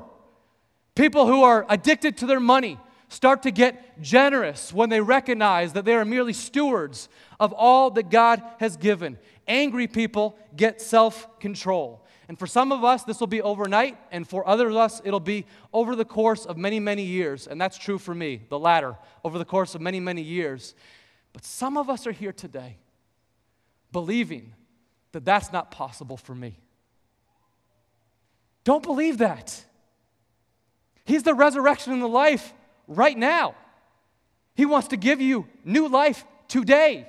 People 0.95 1.27
who 1.27 1.43
are 1.43 1.67
addicted 1.69 2.17
to 2.19 2.27
their 2.27 2.41
money 2.41 2.79
start 3.09 3.43
to 3.43 3.51
get 3.51 4.01
generous 4.01 4.73
when 4.73 4.89
they 4.91 5.01
recognize 5.01 5.73
that 5.73 5.85
they 5.85 5.95
are 5.95 6.05
merely 6.05 6.33
stewards 6.33 7.09
of 7.41 7.53
all 7.53 7.91
that 7.93 8.11
God 8.11 8.43
has 8.61 8.77
given. 8.77 9.19
Angry 9.47 9.87
people 9.87 10.37
get 10.57 10.81
self 10.81 11.39
control. 11.41 12.05
And 12.29 12.39
for 12.39 12.47
some 12.47 12.73
of 12.73 12.85
us, 12.85 13.05
this 13.05 13.21
will 13.21 13.27
be 13.27 13.41
overnight, 13.41 13.97
and 14.13 14.29
for 14.29 14.47
others 14.47 14.73
of 14.73 14.77
us, 14.77 15.01
it'll 15.03 15.19
be 15.19 15.47
over 15.73 15.97
the 15.97 16.05
course 16.05 16.45
of 16.45 16.59
many, 16.59 16.79
many 16.79 17.03
years. 17.03 17.47
And 17.47 17.59
that's 17.59 17.79
true 17.79 17.97
for 17.97 18.15
me, 18.15 18.43
the 18.51 18.59
latter, 18.59 18.97
over 19.25 19.39
the 19.39 19.47
course 19.47 19.75
of 19.75 19.81
many, 19.81 19.99
many 19.99 20.21
years. 20.21 20.75
But 21.33 21.47
some 21.47 21.79
of 21.79 21.89
us 21.89 22.07
are 22.07 22.13
here 22.13 22.33
today 22.33 22.77
believing 23.93 24.53
that 25.13 25.25
that's 25.25 25.53
not 25.53 25.71
possible 25.71 26.19
for 26.19 26.35
me. 26.35 26.59
Don't 28.65 28.83
believe 28.83 29.19
that. 29.19 29.65
He's 31.07 31.23
the 31.23 31.33
resurrection 31.33 31.95
and 31.95 32.03
the 32.03 32.07
life 32.07 32.53
right 32.89 33.17
now. 33.17 33.55
He 34.55 34.67
wants 34.67 34.89
to 34.89 34.97
give 34.97 35.21
you 35.21 35.47
new 35.65 35.87
life 35.87 36.25
today. 36.49 37.07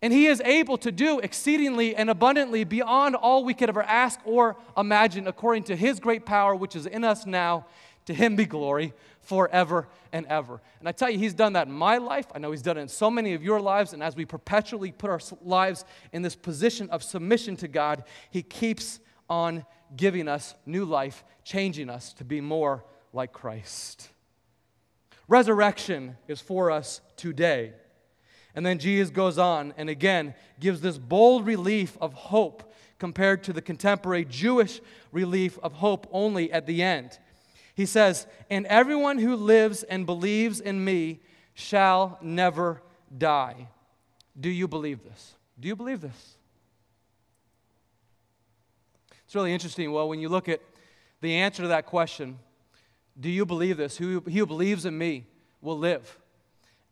And 0.00 0.12
he 0.12 0.26
is 0.26 0.40
able 0.44 0.78
to 0.78 0.90
do 0.92 1.18
exceedingly 1.18 1.94
and 1.94 2.08
abundantly 2.08 2.64
beyond 2.64 3.14
all 3.16 3.44
we 3.44 3.54
could 3.54 3.68
ever 3.68 3.82
ask 3.82 4.20
or 4.24 4.56
imagine, 4.76 5.26
according 5.26 5.64
to 5.64 5.76
his 5.76 6.00
great 6.00 6.24
power, 6.24 6.54
which 6.54 6.74
is 6.74 6.86
in 6.86 7.04
us 7.04 7.26
now. 7.26 7.66
To 8.06 8.14
him 8.14 8.36
be 8.36 8.46
glory 8.46 8.94
forever 9.20 9.86
and 10.12 10.24
ever. 10.28 10.62
And 10.78 10.88
I 10.88 10.92
tell 10.92 11.10
you, 11.10 11.18
he's 11.18 11.34
done 11.34 11.52
that 11.52 11.66
in 11.66 11.74
my 11.74 11.98
life. 11.98 12.24
I 12.34 12.38
know 12.38 12.52
he's 12.52 12.62
done 12.62 12.78
it 12.78 12.80
in 12.80 12.88
so 12.88 13.10
many 13.10 13.34
of 13.34 13.42
your 13.42 13.60
lives. 13.60 13.92
And 13.92 14.02
as 14.02 14.16
we 14.16 14.24
perpetually 14.24 14.92
put 14.92 15.10
our 15.10 15.20
lives 15.42 15.84
in 16.10 16.22
this 16.22 16.34
position 16.34 16.88
of 16.88 17.02
submission 17.02 17.54
to 17.56 17.68
God, 17.68 18.04
he 18.30 18.42
keeps 18.42 18.98
on 19.28 19.66
giving 19.94 20.26
us 20.26 20.54
new 20.64 20.86
life, 20.86 21.22
changing 21.44 21.90
us 21.90 22.14
to 22.14 22.24
be 22.24 22.40
more 22.40 22.82
like 23.12 23.32
Christ. 23.32 24.08
Resurrection 25.28 26.16
is 26.26 26.40
for 26.40 26.70
us 26.70 27.02
today. 27.16 27.72
And 28.54 28.64
then 28.64 28.78
Jesus 28.78 29.10
goes 29.10 29.38
on 29.38 29.74
and 29.76 29.88
again 29.88 30.34
gives 30.58 30.80
this 30.80 30.98
bold 30.98 31.46
relief 31.46 31.96
of 32.00 32.14
hope 32.14 32.72
compared 32.98 33.44
to 33.44 33.52
the 33.52 33.62
contemporary 33.62 34.24
Jewish 34.24 34.80
relief 35.12 35.58
of 35.62 35.74
hope 35.74 36.08
only 36.10 36.50
at 36.50 36.66
the 36.66 36.82
end. 36.82 37.18
He 37.74 37.86
says, 37.86 38.26
And 38.50 38.66
everyone 38.66 39.18
who 39.18 39.36
lives 39.36 39.84
and 39.84 40.06
believes 40.06 40.60
in 40.60 40.84
me 40.84 41.20
shall 41.54 42.18
never 42.20 42.82
die. 43.16 43.68
Do 44.40 44.48
you 44.48 44.66
believe 44.66 45.04
this? 45.04 45.34
Do 45.60 45.68
you 45.68 45.76
believe 45.76 46.00
this? 46.00 46.36
It's 49.24 49.34
really 49.34 49.52
interesting. 49.52 49.92
Well, 49.92 50.08
when 50.08 50.20
you 50.20 50.28
look 50.28 50.48
at 50.48 50.60
the 51.20 51.34
answer 51.34 51.62
to 51.62 51.68
that 51.68 51.86
question, 51.86 52.38
do 53.18 53.28
you 53.28 53.44
believe 53.44 53.76
this? 53.76 53.96
Who, 53.96 54.22
he 54.26 54.38
who 54.38 54.46
believes 54.46 54.84
in 54.84 54.96
me 54.96 55.26
will 55.60 55.78
live. 55.78 56.18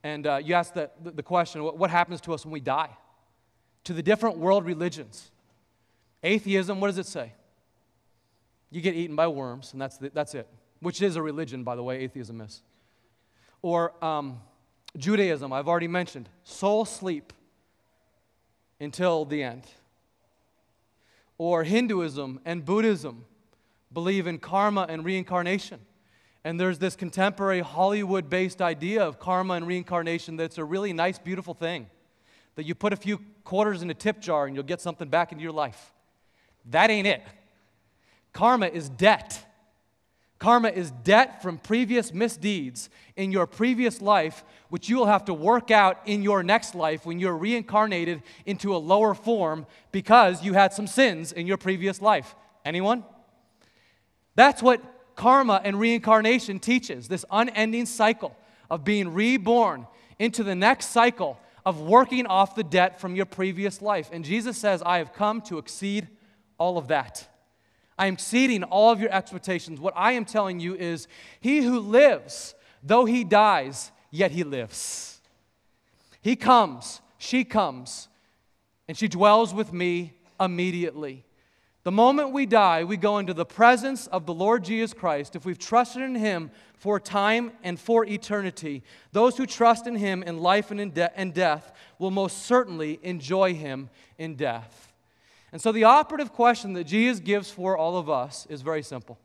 And 0.03 0.27
uh, 0.27 0.41
you 0.43 0.55
ask 0.55 0.75
the, 0.75 0.91
the 1.03 1.23
question 1.23 1.63
what, 1.63 1.79
what 1.79 1.91
happens 1.91 2.21
to 2.23 2.35
us 2.35 2.45
when 2.45 2.53
we 2.53 2.61
die? 2.61 2.91
To 3.85 3.93
the 3.93 4.03
different 4.03 4.39
world 4.39 4.65
religions. 4.65 5.31
Atheism, 6.23 6.81
what 6.81 6.89
does 6.89 6.99
it 6.99 7.07
say? 7.07 7.33
You 8.71 8.81
get 8.81 8.95
eaten 8.95 9.15
by 9.15 9.29
worms, 9.29 9.73
and 9.73 9.81
that's, 9.81 9.97
the, 9.99 10.11
that's 10.11 10.35
it, 10.35 10.49
which 10.81 11.01
is 11.01 11.17
a 11.17 11.23
religion, 11.23 11.63
by 11.63 11.77
the 11.77 11.83
way, 11.83 11.99
atheism 11.99 12.41
is. 12.41 12.63
Or 13.63 13.93
um, 14.05 14.41
Judaism, 14.97 15.53
I've 15.53 15.69
already 15.69 15.89
mentioned, 15.89 16.29
soul 16.43 16.85
sleep 16.85 17.33
until 18.81 19.25
the 19.25 19.43
end. 19.43 19.65
Or 21.39 21.65
Hinduism 21.65 22.41
and 22.45 22.65
Buddhism 22.65 23.25
believe 23.93 24.27
in 24.27 24.39
karma 24.39 24.87
and 24.89 25.05
reincarnation. 25.05 25.81
And 26.47 26.61
there's 26.61 26.79
this 26.79 26.95
contemporary 26.95 27.59
Hollywood 27.59 28.31
based 28.31 28.63
idea 28.63 29.03
of 29.03 29.19
karma 29.19 29.55
and 29.55 29.67
reincarnation 29.67 30.37
that's 30.37 30.59
a 30.59 30.65
really 30.65 30.93
nice, 30.93 31.19
beautiful 31.19 31.55
thing. 31.55 31.89
That 32.55 32.63
you 32.63 32.77
put 32.77 32.93
a 32.93 32.97
few 32.97 33.19
quarters 33.43 33.83
in 33.83 33.91
a 33.91 33.95
tip 33.95 34.21
jar 34.21 34.47
and 34.47 34.55
you'll 34.55 34.63
get 34.63 34.81
something 34.81 35.09
back 35.09 35.33
into 35.33 35.43
your 35.43 35.53
life. 35.53 35.93
That 36.67 36.89
ain't 36.89 37.09
it. 37.09 37.21
Karma 38.33 38.67
is 38.67 38.89
debt. 38.89 39.45
Karma 40.39 40.69
is 40.69 40.93
debt 40.93 41.43
from 41.43 41.59
previous 41.59 42.13
misdeeds 42.15 42.91
in 43.17 43.33
your 43.33 43.49
previous 43.49 44.01
life, 44.01 44.45
which 44.69 44.89
you 44.89 44.99
will 44.99 45.07
have 45.07 45.25
to 45.25 45.35
work 45.35 45.73
out 45.73 45.99
in 46.07 46.23
your 46.23 46.45
next 46.45 46.77
life 46.77 47.05
when 47.05 47.19
you're 47.19 47.37
reincarnated 47.37 48.23
into 48.45 48.73
a 48.73 48.79
lower 48.79 49.15
form 49.15 49.67
because 49.91 50.45
you 50.45 50.53
had 50.53 50.73
some 50.73 50.87
sins 50.87 51.33
in 51.33 51.49
your 51.49 51.57
previous 51.57 52.01
life. 52.01 52.37
Anyone? 52.65 53.03
That's 54.37 54.63
what 54.63 54.81
karma 55.17 55.61
and 55.65 55.81
reincarnation 55.81 56.61
teaches 56.61 57.09
this 57.09 57.25
unending 57.31 57.87
cycle 57.87 58.37
of 58.71 58.85
being 58.85 59.13
reborn 59.13 59.87
into 60.19 60.45
the 60.45 60.55
next 60.55 60.87
cycle 60.87 61.39
of 61.65 61.81
working 61.81 62.27
off 62.27 62.55
the 62.55 62.63
debt 62.63 63.01
from 63.01 63.17
your 63.17 63.27
previous 63.27 63.83
life. 63.83 64.09
And 64.13 64.25
Jesus 64.25 64.57
says, 64.57 64.83
I 64.87 64.99
have 64.99 65.13
come 65.13 65.41
to 65.43 65.59
exceed 65.59 66.07
all 66.59 66.79
of 66.79 66.89
that. 66.89 67.29
I 67.99 68.07
am 68.07 68.15
exceeding 68.15 68.63
all 68.63 68.93
of 68.93 69.01
your 69.01 69.13
expectations. 69.13 69.81
What 69.81 69.95
I 69.97 70.13
am 70.13 70.25
telling 70.25 70.61
you 70.61 70.75
is, 70.75 71.09
he 71.41 71.63
who 71.63 71.81
lives, 71.81 72.55
though 72.83 73.05
he 73.05 73.25
dies, 73.25 73.91
yet 74.11 74.31
he 74.31 74.45
lives. 74.45 75.21
He 76.21 76.37
comes, 76.37 77.01
she 77.19 77.45
comes, 77.45 78.09
and 78.87 78.97
she 78.97 79.09
dwells 79.09 79.53
with 79.53 79.73
me 79.73 80.13
immediately. 80.39 81.25
The 81.87 81.93
moment 81.93 82.33
we 82.33 82.47
die, 82.47 82.83
we 82.83 82.97
go 82.97 83.19
into 83.19 83.33
the 83.33 83.47
presence 83.47 84.09
of 84.09 84.27
the 84.27 84.35
Lord 84.35 84.65
Jesus 84.65 84.93
Christ. 84.93 85.37
If 85.37 85.45
we've 85.45 85.57
trusted 85.57 86.03
in 86.03 86.17
Him 86.17 86.51
for 86.75 86.99
time 86.99 87.53
and 87.63 87.79
for 87.79 88.05
eternity, 88.05 88.83
those 89.13 89.37
who 89.37 89.47
trust 89.47 89.87
in 89.87 89.95
Him 89.95 90.25
in 90.25 90.39
life 90.39 90.73
and 90.73 90.81
in, 90.81 90.91
de- 90.91 91.17
and 91.17 91.33
death 91.33 91.73
will 92.01 92.11
most 92.11 92.39
certainly 92.39 92.99
enjoy 93.05 93.55
Him 93.55 93.89
in 94.19 94.35
death. 94.35 94.93
And 95.53 95.63
so, 95.63 95.71
the 95.71 95.85
operative 95.85 96.33
question 96.33 96.73
that 96.73 96.89
Jesus 96.89 97.21
gives 97.21 97.53
for 97.53 97.79
all 97.79 97.97
of 97.99 98.11
us 98.11 98.47
is 98.51 98.63
very 98.63 98.83
simple 98.83 99.17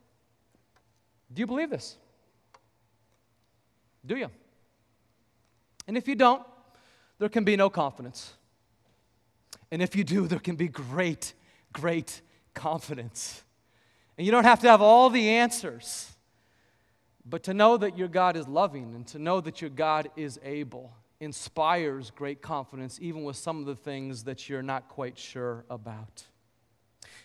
Do 1.34 1.40
you 1.40 1.48
believe 1.48 1.70
this? 1.70 1.96
Do 4.06 4.16
you? 4.16 4.30
And 5.88 5.96
if 5.96 6.06
you 6.06 6.14
don't, 6.14 6.46
there 7.18 7.28
can 7.28 7.42
be 7.42 7.56
no 7.56 7.68
confidence. 7.68 8.34
And 9.72 9.82
if 9.82 9.96
you 9.96 10.04
do, 10.04 10.28
there 10.28 10.38
can 10.38 10.54
be 10.54 10.68
great, 10.68 11.34
great 11.72 12.20
confidence. 12.54 13.42
And 14.16 14.26
you 14.26 14.30
don't 14.30 14.44
have 14.44 14.60
to 14.60 14.68
have 14.68 14.82
all 14.82 15.10
the 15.10 15.28
answers, 15.30 16.10
but 17.24 17.42
to 17.44 17.54
know 17.54 17.76
that 17.76 17.96
your 17.96 18.08
God 18.08 18.36
is 18.36 18.46
loving 18.46 18.94
and 18.94 19.06
to 19.08 19.18
know 19.18 19.40
that 19.40 19.60
your 19.60 19.70
God 19.70 20.10
is 20.16 20.38
able 20.44 20.92
inspires 21.22 22.10
great 22.10 22.42
confidence, 22.42 22.98
even 23.00 23.22
with 23.22 23.36
some 23.36 23.60
of 23.60 23.66
the 23.66 23.76
things 23.76 24.24
that 24.24 24.48
you're 24.48 24.62
not 24.62 24.88
quite 24.88 25.16
sure 25.16 25.64
about. 25.70 26.24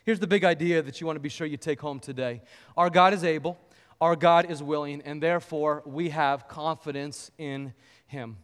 Here's 0.06 0.20
the 0.20 0.28
big 0.28 0.44
idea 0.44 0.84
that 0.84 1.02
you 1.02 1.08
want 1.08 1.18
to 1.18 1.22
be 1.22 1.30
sure 1.30 1.48
you 1.48 1.58
take 1.58 1.82
home 1.82 2.00
today 2.00 2.42
Our 2.78 2.92
God 2.92 3.14
is 3.14 3.24
able, 3.24 3.60
our 4.00 4.16
God 4.16 4.52
is 4.52 4.62
willing, 4.62 5.02
and 5.02 5.22
therefore 5.22 5.82
we 5.84 6.10
have 6.10 6.48
confidence 6.48 7.32
in 7.40 7.74
Him. 8.06 8.38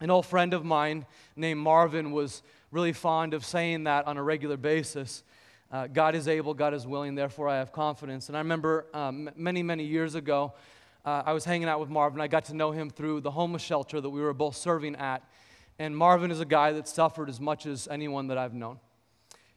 An 0.00 0.10
old 0.10 0.24
friend 0.24 0.54
of 0.54 0.64
mine 0.64 1.04
named 1.36 1.60
Marvin 1.60 2.12
was 2.12 2.42
really 2.70 2.94
fond 2.94 3.34
of 3.34 3.44
saying 3.44 3.84
that 3.84 4.06
on 4.06 4.16
a 4.16 4.22
regular 4.22 4.56
basis. 4.56 5.22
Uh, 5.70 5.88
God 5.88 6.14
is 6.14 6.28
able, 6.28 6.54
God 6.54 6.74
is 6.74 6.86
willing, 6.86 7.16
therefore 7.16 7.48
I 7.48 7.56
have 7.56 7.72
confidence. 7.72 8.28
And 8.28 8.36
I 8.36 8.40
remember 8.40 8.86
um, 8.94 9.28
many, 9.34 9.64
many 9.64 9.84
years 9.84 10.14
ago, 10.14 10.52
uh, 11.04 11.24
I 11.26 11.32
was 11.32 11.44
hanging 11.44 11.68
out 11.68 11.80
with 11.80 11.88
Marvin. 11.88 12.20
I 12.20 12.28
got 12.28 12.44
to 12.46 12.54
know 12.54 12.70
him 12.70 12.88
through 12.88 13.20
the 13.20 13.32
homeless 13.32 13.62
shelter 13.62 14.00
that 14.00 14.08
we 14.08 14.20
were 14.20 14.32
both 14.32 14.56
serving 14.56 14.94
at. 14.96 15.24
And 15.78 15.96
Marvin 15.96 16.30
is 16.30 16.40
a 16.40 16.44
guy 16.44 16.72
that 16.72 16.86
suffered 16.86 17.28
as 17.28 17.40
much 17.40 17.66
as 17.66 17.88
anyone 17.88 18.28
that 18.28 18.38
I've 18.38 18.54
known. 18.54 18.78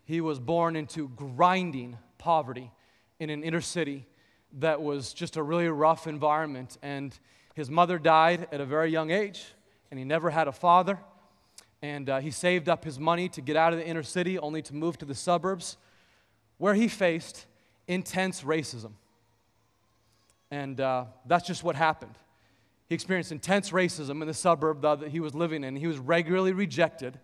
He 0.04 0.20
was 0.20 0.40
born 0.40 0.76
into 0.76 1.10
grinding 1.10 1.98
poverty 2.18 2.72
in 3.20 3.30
an 3.30 3.44
inner 3.44 3.62
city 3.62 4.08
that 4.54 4.82
was 4.82 5.14
just 5.14 5.38
a 5.38 5.44
really 5.44 5.68
rough 5.68 6.08
environment. 6.08 6.80
And 6.82 7.18
his 7.54 7.70
mother 7.70 8.00
died 8.00 8.48
at 8.52 8.60
a 8.60 8.66
very 8.66 8.90
young 8.90 9.12
age, 9.12 9.46
and 9.92 10.00
he 10.00 10.06
never 10.06 10.32
had 10.32 10.48
a 10.48 10.52
father. 10.52 10.98
And 11.84 12.10
uh, 12.10 12.20
he 12.20 12.32
saved 12.32 12.68
up 12.68 12.84
his 12.84 13.00
money 13.00 13.30
to 13.30 13.42
get 13.42 13.56
out 13.56 13.74
of 13.74 13.80
the 13.80 13.86
inner 13.86 14.04
city, 14.04 14.40
only 14.40 14.64
to 14.64 14.74
move 14.74 14.98
to 14.98 15.06
the 15.06 15.16
suburbs 15.16 15.78
where 16.60 16.76
he 16.76 16.88
faced 16.88 17.48
intense 17.88 18.44
racism. 18.44 18.92
And 20.52 20.80
uh, 20.80 21.06
that's 21.26 21.48
just 21.48 21.64
what 21.64 21.76
happened. 21.76 22.16
He 22.88 22.96
experienced 22.96 23.32
intense 23.32 23.72
racism 23.72 24.22
in 24.22 24.28
the 24.28 24.34
suburb 24.34 24.82
that 24.82 25.08
he 25.08 25.20
was 25.20 25.34
living 25.34 25.64
in. 25.64 25.76
He 25.76 25.88
was 25.88 25.98
regularly 25.98 26.54
rejected 26.54 27.20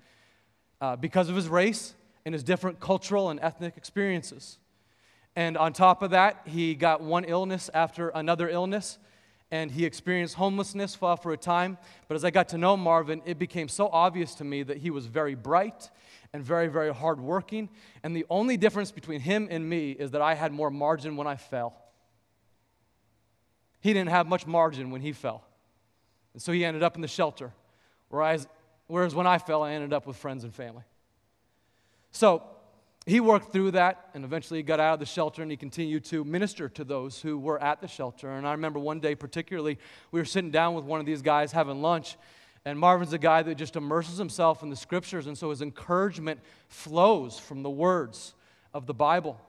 uh, 0.82 0.96
because 0.96 1.30
of 1.30 1.36
his 1.36 1.48
race 1.48 1.94
and 2.26 2.34
his 2.34 2.44
different 2.44 2.80
cultural 2.80 3.30
and 3.30 3.40
ethnic 3.42 3.78
experiences. 3.78 4.58
And 5.36 5.58
on 5.58 5.74
top 5.74 6.02
of 6.02 6.12
that, 6.12 6.42
he 6.46 6.76
got 6.76 7.02
one 7.02 7.26
illness 7.26 7.70
after 7.74 8.10
another 8.10 8.48
illness, 8.48 8.98
and 9.52 9.70
he 9.70 9.86
experienced 9.86 10.36
homelessness 10.36 10.96
for, 10.96 11.18
for 11.18 11.34
a 11.34 11.38
time. 11.38 11.78
But 12.08 12.16
as 12.16 12.24
I 12.24 12.30
got 12.30 12.50
to 12.50 12.58
know 12.58 12.78
Marvin, 12.78 13.22
it 13.26 13.38
became 13.38 13.68
so 13.68 13.90
obvious 13.92 14.36
to 14.36 14.44
me 14.44 14.64
that 14.64 14.78
he 14.78 14.92
was 14.92 15.08
very 15.08 15.36
bright 15.36 15.90
and 16.34 16.44
very, 16.44 16.68
very 16.68 16.94
hardworking. 16.94 17.70
And 18.04 18.16
the 18.16 18.26
only 18.30 18.58
difference 18.58 18.92
between 18.92 19.20
him 19.20 19.48
and 19.50 19.68
me 19.68 19.92
is 19.92 20.12
that 20.12 20.22
I 20.22 20.34
had 20.34 20.52
more 20.52 20.70
margin 20.70 21.18
when 21.18 21.28
I 21.28 21.36
fell. 21.36 21.76
He 23.82 23.94
didn't 23.94 24.10
have 24.10 24.28
much 24.28 24.48
margin 24.48 24.92
when 24.92 25.02
he 25.02 25.12
fell. 25.12 25.44
And 26.34 26.42
so 26.42 26.52
he 26.52 26.66
ended 26.66 26.84
up 26.84 26.96
in 26.96 27.02
the 27.02 27.08
shelter, 27.08 27.54
whereas, 28.10 28.48
whereas 28.88 29.16
when 29.16 29.28
I 29.28 29.38
fell, 29.38 29.64
I 29.64 29.72
ended 29.72 29.94
up 29.94 30.06
with 30.06 30.18
friends 30.18 30.44
and 30.44 30.54
family. 30.54 30.84
So 32.12 32.44
he 33.06 33.20
worked 33.20 33.52
through 33.52 33.72
that 33.72 34.10
and 34.16 34.26
eventually 34.26 34.60
he 34.60 34.64
got 34.64 34.80
out 34.80 34.96
of 34.96 35.00
the 35.00 35.06
shelter 35.06 35.44
and 35.44 35.52
he 35.52 35.58
continued 35.58 36.04
to 36.06 36.24
minister 36.24 36.68
to 36.70 36.84
those 36.84 37.22
who 37.22 37.38
were 37.38 37.62
at 37.62 37.80
the 37.80 37.88
shelter. 37.88 38.32
And 38.32 38.48
I 38.48 38.52
remember 38.54 38.80
one 38.80 39.00
day, 39.00 39.14
particularly, 39.14 39.78
we 40.12 40.20
were 40.20 40.26
sitting 40.26 40.50
down 40.50 40.74
with 40.74 40.86
one 40.86 41.00
of 41.00 41.06
these 41.06 41.22
guys 41.22 41.52
having 41.52 41.82
lunch, 41.82 42.18
and 42.66 42.80
Marvin's 42.80 43.14
a 43.14 43.20
guy 43.20 43.44
that 43.44 43.56
just 43.56 43.76
immerses 43.76 44.18
himself 44.18 44.64
in 44.64 44.72
the 44.72 44.76
scriptures, 44.76 45.28
and 45.28 45.38
so 45.38 45.52
his 45.52 45.62
encouragement 45.62 46.40
flows 46.68 47.38
from 47.38 47.62
the 47.62 47.70
words 47.70 48.34
of 48.74 48.88
the 48.88 48.94
Bible. 48.94 49.40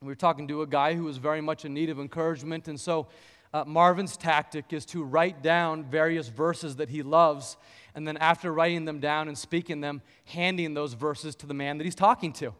We 0.00 0.08
were 0.08 0.16
talking 0.16 0.48
to 0.48 0.62
a 0.62 0.66
guy 0.66 0.94
who 0.94 1.04
was 1.04 1.18
very 1.18 1.40
much 1.40 1.64
in 1.64 1.72
need 1.72 1.88
of 1.88 2.00
encouragement, 2.00 2.66
and 2.66 2.80
so 2.80 3.06
uh, 3.54 3.64
Marvin's 3.64 4.16
tactic 4.16 4.72
is 4.72 4.84
to 4.86 5.04
write 5.04 5.42
down 5.42 5.84
various 5.84 6.28
verses 6.28 6.76
that 6.76 6.88
he 6.88 7.02
loves, 7.02 7.56
and 7.94 8.08
then 8.08 8.16
after 8.16 8.52
writing 8.52 8.86
them 8.86 8.98
down 8.98 9.28
and 9.28 9.38
speaking 9.38 9.80
them, 9.80 10.02
handing 10.24 10.74
those 10.74 10.94
verses 10.94 11.36
to 11.36 11.46
the 11.46 11.54
man 11.54 11.78
that 11.78 11.84
he's 11.84 11.94
talking 11.94 12.32
to. 12.32 12.52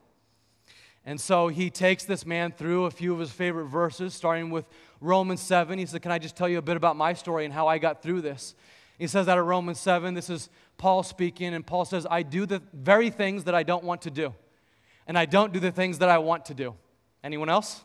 And 1.05 1.21
so 1.21 1.49
he 1.49 1.71
takes 1.71 2.05
this 2.05 2.25
man 2.25 2.53
through 2.53 2.85
a 2.85 2.91
few 2.93 3.13
of 3.13 3.19
his 3.19 3.33
favorite 3.33 3.67
verses, 3.67 4.15
starting 4.15 4.51
with 4.51 4.67
Romans 5.01 5.41
7. 5.41 5.77
He 5.77 5.87
said, 5.87 6.03
Can 6.03 6.13
I 6.13 6.19
just 6.19 6.37
tell 6.37 6.49
you 6.49 6.59
a 6.59 6.63
bit 6.63 6.77
about 6.77 6.97
my 6.97 7.13
story 7.15 7.45
and 7.45 7.53
how 7.53 7.67
I 7.67 7.79
got 7.79 8.03
through 8.03 8.21
this? 8.21 8.55
He 9.03 9.09
says 9.09 9.27
that 9.27 9.37
at 9.37 9.43
Romans 9.43 9.81
7. 9.81 10.15
This 10.15 10.31
is 10.31 10.49
Paul 10.79 11.03
speaking, 11.03 11.55
and 11.55 11.67
Paul 11.67 11.85
says, 11.85 12.07
I 12.09 12.23
do 12.23 12.47
the 12.47 12.63
very 12.73 13.11
things 13.11 13.43
that 13.45 13.55
I 13.55 13.65
don't 13.65 13.83
want 13.83 14.03
to 14.03 14.13
do, 14.13 14.33
and 15.09 15.19
I 15.19 15.25
don't 15.25 15.53
do 15.53 15.59
the 15.59 15.73
things 15.73 15.99
that 15.99 16.09
I 16.09 16.19
want 16.19 16.45
to 16.45 16.55
do. 16.55 16.77
Anyone 17.25 17.49
else? 17.49 17.83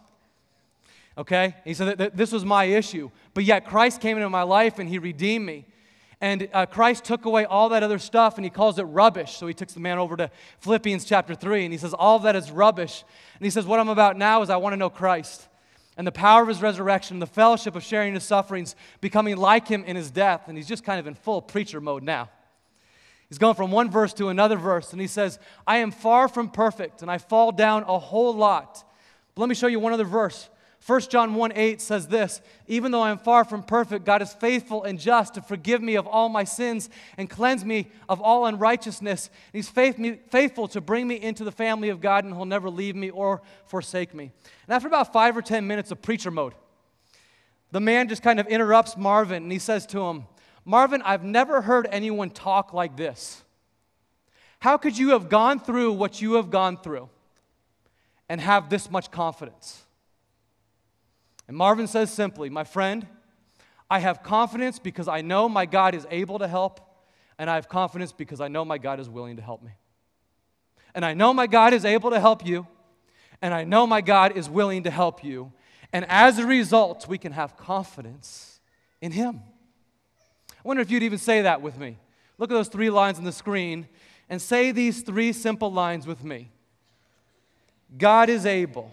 Okay? 1.17 1.56
He 1.65 1.73
said 1.73 1.97
that 1.97 2.15
this 2.15 2.32
was 2.32 2.45
my 2.45 2.65
issue. 2.65 3.10
But 3.34 3.45
yet 3.45 3.65
Christ 3.65 3.99
came 3.99 4.17
into 4.17 4.30
my 4.30 4.43
life 4.43 4.77
and 4.77 4.88
he 4.88 4.99
redeemed 4.99 5.43
me. 5.43 5.65
And 6.21 6.49
uh, 6.53 6.67
Christ 6.67 7.03
took 7.03 7.25
away 7.25 7.45
all 7.45 7.69
that 7.69 7.82
other 7.82 7.97
stuff 7.97 8.38
and 8.38 8.45
he 8.45 8.51
calls 8.51 8.77
it 8.77 8.84
rubbish. 8.84 9.38
So 9.38 9.47
he 9.47 9.56
takes 9.56 9.73
the 9.73 9.80
man 9.80 9.97
over 9.97 10.15
to 10.17 10.30
Philippians 10.60 11.03
chapter 11.03 11.34
3 11.34 11.63
and 11.63 11.73
he 11.73 11.80
says, 11.80 11.95
All 11.95 12.19
that 12.19 12.36
is 12.36 12.51
rubbish. 12.51 13.03
And 13.39 13.43
he 13.43 13.49
says, 13.49 13.65
What 13.65 13.80
I'm 13.80 13.89
about 13.89 14.17
now 14.17 14.43
is 14.43 14.51
I 14.51 14.58
want 14.58 14.73
to 14.73 14.77
know 14.77 14.91
Christ 14.91 15.46
and 15.97 16.05
the 16.05 16.12
power 16.12 16.43
of 16.43 16.47
his 16.47 16.62
resurrection, 16.62 17.17
the 17.19 17.25
fellowship 17.25 17.75
of 17.75 17.83
sharing 17.83 18.13
his 18.13 18.23
sufferings, 18.23 18.75
becoming 19.01 19.36
like 19.36 19.67
him 19.67 19.83
in 19.83 19.95
his 19.95 20.12
death. 20.12 20.47
And 20.47 20.55
he's 20.55 20.67
just 20.67 20.83
kind 20.83 20.99
of 20.99 21.07
in 21.07 21.15
full 21.15 21.41
preacher 21.41 21.81
mode 21.81 22.03
now. 22.03 22.29
He's 23.29 23.39
going 23.39 23.55
from 23.55 23.71
one 23.71 23.89
verse 23.89 24.13
to 24.13 24.29
another 24.29 24.55
verse 24.55 24.93
and 24.93 25.01
he 25.01 25.07
says, 25.07 25.38
I 25.65 25.77
am 25.77 25.91
far 25.91 26.29
from 26.29 26.49
perfect 26.49 27.01
and 27.01 27.12
I 27.12 27.17
fall 27.17 27.51
down 27.51 27.83
a 27.83 27.99
whole 27.99 28.33
lot. 28.33 28.83
But 29.36 29.41
let 29.41 29.49
me 29.49 29.55
show 29.55 29.67
you 29.67 29.79
one 29.79 29.91
other 29.91 30.05
verse. 30.05 30.49
1 30.86 31.02
John 31.02 31.36
1 31.36 31.52
8 31.56 31.82
says 31.82 32.08
this 32.08 32.42
Even 32.68 32.92
though 32.92 33.02
I 33.02 33.12
am 33.12 33.18
far 33.18 33.44
from 33.44 33.63
perfect, 33.63 34.06
God 34.06 34.22
is 34.22 34.34
faithful 34.34 34.84
and 34.84 35.00
just 35.00 35.34
to 35.34 35.42
forgive 35.42 35.82
me 35.82 35.96
of 35.96 36.08
all 36.08 36.30
my 36.30 36.44
sins 36.44 36.90
and 37.18 37.30
cleanse 37.30 37.66
me 37.66 37.92
of 38.08 38.22
all 38.22 38.46
unrighteousness. 38.46 39.28
And 39.28 39.58
He's 39.58 39.70
faith 39.70 39.98
me, 39.98 40.20
faithful 40.30 40.68
to 40.70 40.82
bring 40.82 41.08
me 41.08 41.16
into 41.16 41.44
the 41.44 41.52
family 41.52 41.90
of 41.90 42.00
God, 42.00 42.24
and 42.24 42.34
He'll 42.34 42.46
never 42.46 42.70
leave 42.70 42.96
me 42.96 43.10
or 43.10 43.42
forsake 43.66 44.13
me. 44.13 44.32
And 44.68 44.74
after 44.74 44.88
about 44.88 45.12
five 45.12 45.36
or 45.36 45.42
10 45.42 45.68
minutes 45.68 45.92
of 45.92 46.02
preacher 46.02 46.32
mode, 46.32 46.54
the 47.72 47.80
man 47.80 48.08
just 48.08 48.24
kind 48.24 48.40
of 48.40 48.48
interrupts 48.48 48.96
Marvin 48.96 49.44
and 49.44 49.52
he 49.52 49.60
says 49.60 49.86
to 49.88 50.02
him, 50.02 50.26
Marvin, 50.63 51.02
I've 51.04 51.24
never 51.24 51.62
heard 51.62 51.88
anyone 51.92 52.30
talk 52.30 52.74
like 52.74 52.98
this. 52.98 53.44
How 54.60 54.78
could 54.78 54.98
you 54.98 55.10
have 55.10 55.30
gone 55.30 55.60
through 55.60 55.94
what 55.94 56.22
you 56.22 56.34
have 56.34 56.50
gone 56.50 56.78
through 56.78 57.10
and 58.28 58.42
have 58.42 58.70
this 58.70 58.90
much 58.90 59.12
confidence? 59.12 59.84
And 61.47 61.55
Marvin 61.55 61.88
says 61.88 62.12
simply, 62.12 62.49
My 62.49 62.63
friend, 62.63 63.07
I 63.89 63.99
have 63.99 64.23
confidence 64.23 64.79
because 64.79 65.07
I 65.07 65.21
know 65.21 65.47
my 65.47 65.65
God 65.65 65.95
is 65.95 66.05
able 66.10 66.39
to 66.39 66.47
help, 66.47 66.81
and 67.38 67.49
I 67.49 67.55
have 67.55 67.69
confidence 67.69 68.12
because 68.12 68.41
I 68.41 68.47
know 68.47 68.65
my 68.65 68.77
God 68.77 68.99
is 68.99 69.10
willing 69.10 69.38
to 69.38 69.41
help 69.41 69.63
me. 69.63 69.71
And 70.93 71.05
I 71.05 71.13
know 71.13 71.33
my 71.33 71.47
God 71.47 71.73
is 71.73 71.86
able 71.86 72.10
to 72.10 72.19
help 72.19 72.45
you, 72.45 72.67
and 73.41 73.53
I 73.53 73.63
know 73.63 73.88
my 73.88 74.01
God 74.01 74.36
is 74.36 74.49
willing 74.49 74.83
to 74.83 74.91
help 74.91 75.23
you. 75.23 75.53
And 75.93 76.05
as 76.10 76.38
a 76.38 76.45
result, 76.45 77.07
we 77.07 77.17
can 77.17 77.31
have 77.31 77.55
confidence 77.55 78.60
in 78.99 79.12
Him. 79.12 79.41
I 80.51 80.67
wonder 80.67 80.81
if 80.81 80.91
you'd 80.91 81.03
even 81.03 81.19
say 81.19 81.43
that 81.43 81.62
with 81.62 81.77
me. 81.77 81.97
Look 82.38 82.51
at 82.51 82.55
those 82.55 82.67
three 82.67 82.89
lines 82.89 83.17
on 83.17 83.23
the 83.23 83.31
screen 83.31 83.88
and 84.29 84.41
say 84.41 84.71
these 84.71 85.01
three 85.01 85.31
simple 85.31 85.71
lines 85.71 86.05
with 86.05 86.23
me 86.23 86.51
God 87.97 88.29
is 88.29 88.45
able, 88.45 88.91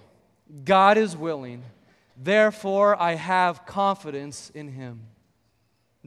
God 0.64 0.96
is 0.96 1.16
willing, 1.16 1.64
Therefore, 2.16 3.00
I 3.00 3.14
have 3.14 3.66
confidence 3.66 4.50
in 4.54 4.68
him. 4.68 5.00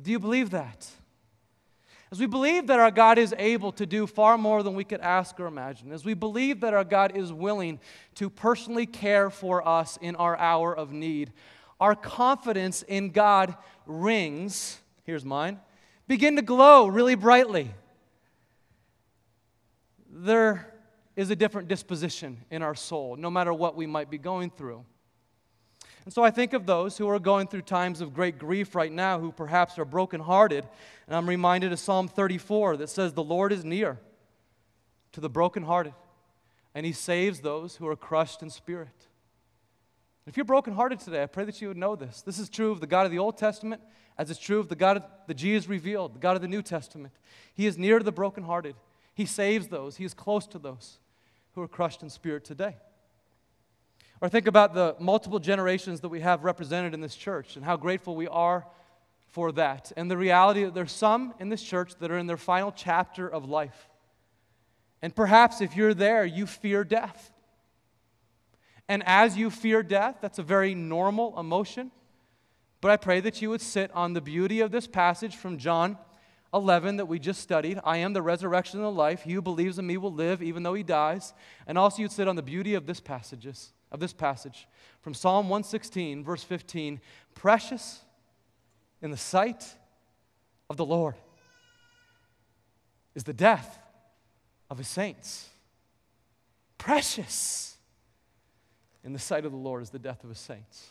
Do 0.01 0.11
you 0.11 0.19
believe 0.19 0.51
that? 0.51 0.89
As 2.09 2.19
we 2.19 2.25
believe 2.25 2.67
that 2.67 2.79
our 2.79 2.91
God 2.91 3.17
is 3.17 3.35
able 3.37 3.73
to 3.73 3.85
do 3.85 4.07
far 4.07 4.37
more 4.37 4.63
than 4.63 4.75
we 4.75 4.85
could 4.85 5.01
ask 5.01 5.37
or 5.39 5.45
imagine, 5.45 5.91
as 5.91 6.05
we 6.05 6.13
believe 6.13 6.61
that 6.61 6.73
our 6.73 6.85
God 6.85 7.17
is 7.17 7.33
willing 7.33 7.79
to 8.15 8.29
personally 8.29 8.85
care 8.85 9.29
for 9.29 9.67
us 9.67 9.97
in 10.01 10.15
our 10.15 10.37
hour 10.37 10.73
of 10.73 10.93
need, 10.93 11.33
our 11.81 11.95
confidence 11.95 12.81
in 12.83 13.09
God 13.09 13.55
rings, 13.85 14.79
here's 15.03 15.25
mine, 15.25 15.59
begin 16.07 16.37
to 16.37 16.41
glow 16.41 16.87
really 16.87 17.15
brightly. 17.15 17.71
There 20.09 20.73
is 21.17 21.29
a 21.29 21.35
different 21.35 21.67
disposition 21.67 22.37
in 22.49 22.61
our 22.63 22.75
soul, 22.75 23.17
no 23.17 23.29
matter 23.29 23.53
what 23.53 23.75
we 23.75 23.85
might 23.85 24.09
be 24.09 24.17
going 24.17 24.49
through. 24.49 24.85
And 26.07 26.13
so 26.13 26.23
I 26.23 26.31
think 26.31 26.53
of 26.53 26.65
those 26.65 26.97
who 26.97 27.09
are 27.09 27.19
going 27.19 27.47
through 27.47 27.63
times 27.63 27.99
of 27.99 28.13
great 28.13 28.37
grief 28.39 28.75
right 28.75 28.93
now, 28.93 29.19
who 29.19 29.29
perhaps 29.29 29.77
are 29.77 29.83
brokenhearted. 29.83 30.65
And 31.05 31.13
I'm 31.13 31.27
reminded 31.27 31.73
of 31.73 31.79
Psalm 31.79 32.07
34 32.07 32.77
that 32.77 32.87
says, 32.87 33.11
The 33.11 33.21
Lord 33.21 33.51
is 33.51 33.65
near 33.65 33.99
to 35.11 35.19
the 35.19 35.29
brokenhearted, 35.29 35.93
and 36.73 36.85
he 36.85 36.93
saves 36.93 37.41
those 37.41 37.75
who 37.75 37.87
are 37.89 37.97
crushed 37.97 38.41
in 38.41 38.49
spirit. 38.49 39.09
If 40.25 40.37
you're 40.37 40.45
brokenhearted 40.45 41.01
today, 41.01 41.23
I 41.23 41.25
pray 41.25 41.43
that 41.43 41.61
you 41.61 41.67
would 41.67 41.75
know 41.75 41.97
this. 41.97 42.21
This 42.21 42.39
is 42.39 42.47
true 42.47 42.71
of 42.71 42.79
the 42.79 42.87
God 42.87 43.05
of 43.05 43.11
the 43.11 43.19
Old 43.19 43.37
Testament, 43.37 43.81
as 44.17 44.31
it's 44.31 44.39
true 44.39 44.61
of 44.61 44.69
the 44.69 44.77
God 44.77 44.95
of 44.95 45.03
the 45.27 45.33
Jesus 45.33 45.67
revealed, 45.67 46.15
the 46.15 46.19
God 46.19 46.37
of 46.37 46.41
the 46.41 46.47
New 46.47 46.61
Testament. 46.61 47.13
He 47.53 47.65
is 47.65 47.77
near 47.77 47.99
to 47.99 48.05
the 48.05 48.13
brokenhearted. 48.13 48.75
He 49.13 49.25
saves 49.25 49.67
those. 49.67 49.97
He 49.97 50.05
is 50.05 50.13
close 50.13 50.47
to 50.47 50.57
those 50.57 50.99
who 51.53 51.61
are 51.61 51.67
crushed 51.67 52.01
in 52.01 52.09
spirit 52.09 52.45
today. 52.45 52.77
Or 54.21 54.29
think 54.29 54.47
about 54.47 54.73
the 54.73 54.95
multiple 54.99 55.39
generations 55.39 56.01
that 56.01 56.09
we 56.09 56.21
have 56.21 56.43
represented 56.43 56.93
in 56.93 57.01
this 57.01 57.15
church 57.15 57.55
and 57.55 57.63
how 57.63 57.77
grateful 57.77 58.15
we 58.15 58.27
are 58.27 58.65
for 59.27 59.51
that. 59.53 59.91
And 59.95 60.09
the 60.09 60.17
reality 60.17 60.63
that 60.63 60.73
there's 60.73 60.91
some 60.91 61.35
in 61.39 61.49
this 61.49 61.61
church 61.61 61.93
that 61.99 62.09
are 62.09 62.17
in 62.17 62.25
their 62.25 62.37
final 62.37 62.71
chapter 62.71 63.27
of 63.27 63.47
life. 63.47 63.89
And 65.01 65.15
perhaps 65.15 65.61
if 65.61 65.75
you're 65.75 65.93
there, 65.93 66.25
you 66.25 66.47
fear 66.47 66.83
death. 66.83 67.31
And 68.89 69.03
as 69.05 69.37
you 69.37 69.51
fear 69.51 69.83
death, 69.83 70.17
that's 70.21 70.39
a 70.39 70.43
very 70.43 70.73
normal 70.73 71.39
emotion. 71.39 71.91
But 72.81 72.91
I 72.91 72.97
pray 72.97 73.19
that 73.19 73.41
you 73.41 73.49
would 73.51 73.61
sit 73.61 73.91
on 73.93 74.13
the 74.13 74.21
beauty 74.21 74.61
of 74.61 74.71
this 74.71 74.87
passage 74.87 75.35
from 75.35 75.57
John 75.59 75.97
11 76.53 76.97
that 76.97 77.05
we 77.05 77.19
just 77.19 77.41
studied. 77.41 77.79
I 77.83 77.97
am 77.97 78.13
the 78.13 78.21
resurrection 78.21 78.79
and 78.79 78.87
the 78.87 78.91
life. 78.91 79.23
He 79.23 79.33
who 79.33 79.41
believes 79.41 79.77
in 79.77 79.85
me 79.85 79.97
will 79.97 80.13
live 80.13 80.41
even 80.41 80.63
though 80.63 80.73
he 80.73 80.83
dies. 80.83 81.33
And 81.67 81.77
also 81.77 82.01
you'd 82.01 82.11
sit 82.11 82.27
on 82.27 82.35
the 82.35 82.41
beauty 82.41 82.73
of 82.73 82.87
this 82.87 82.99
passages 82.99 83.73
of 83.91 83.99
this 83.99 84.13
passage 84.13 84.67
from 85.01 85.13
Psalm 85.13 85.49
116, 85.49 86.23
verse 86.23 86.43
15 86.43 86.99
precious 87.33 88.01
in 89.01 89.11
the 89.11 89.17
sight 89.17 89.75
of 90.69 90.77
the 90.77 90.85
Lord 90.85 91.15
is 93.15 93.23
the 93.23 93.33
death 93.33 93.79
of 94.69 94.77
his 94.77 94.87
saints. 94.87 95.49
Precious 96.77 97.77
in 99.03 99.13
the 99.13 99.19
sight 99.19 99.45
of 99.45 99.51
the 99.51 99.57
Lord 99.57 99.83
is 99.83 99.89
the 99.89 99.99
death 99.99 100.23
of 100.23 100.29
his 100.29 100.39
saints. 100.39 100.87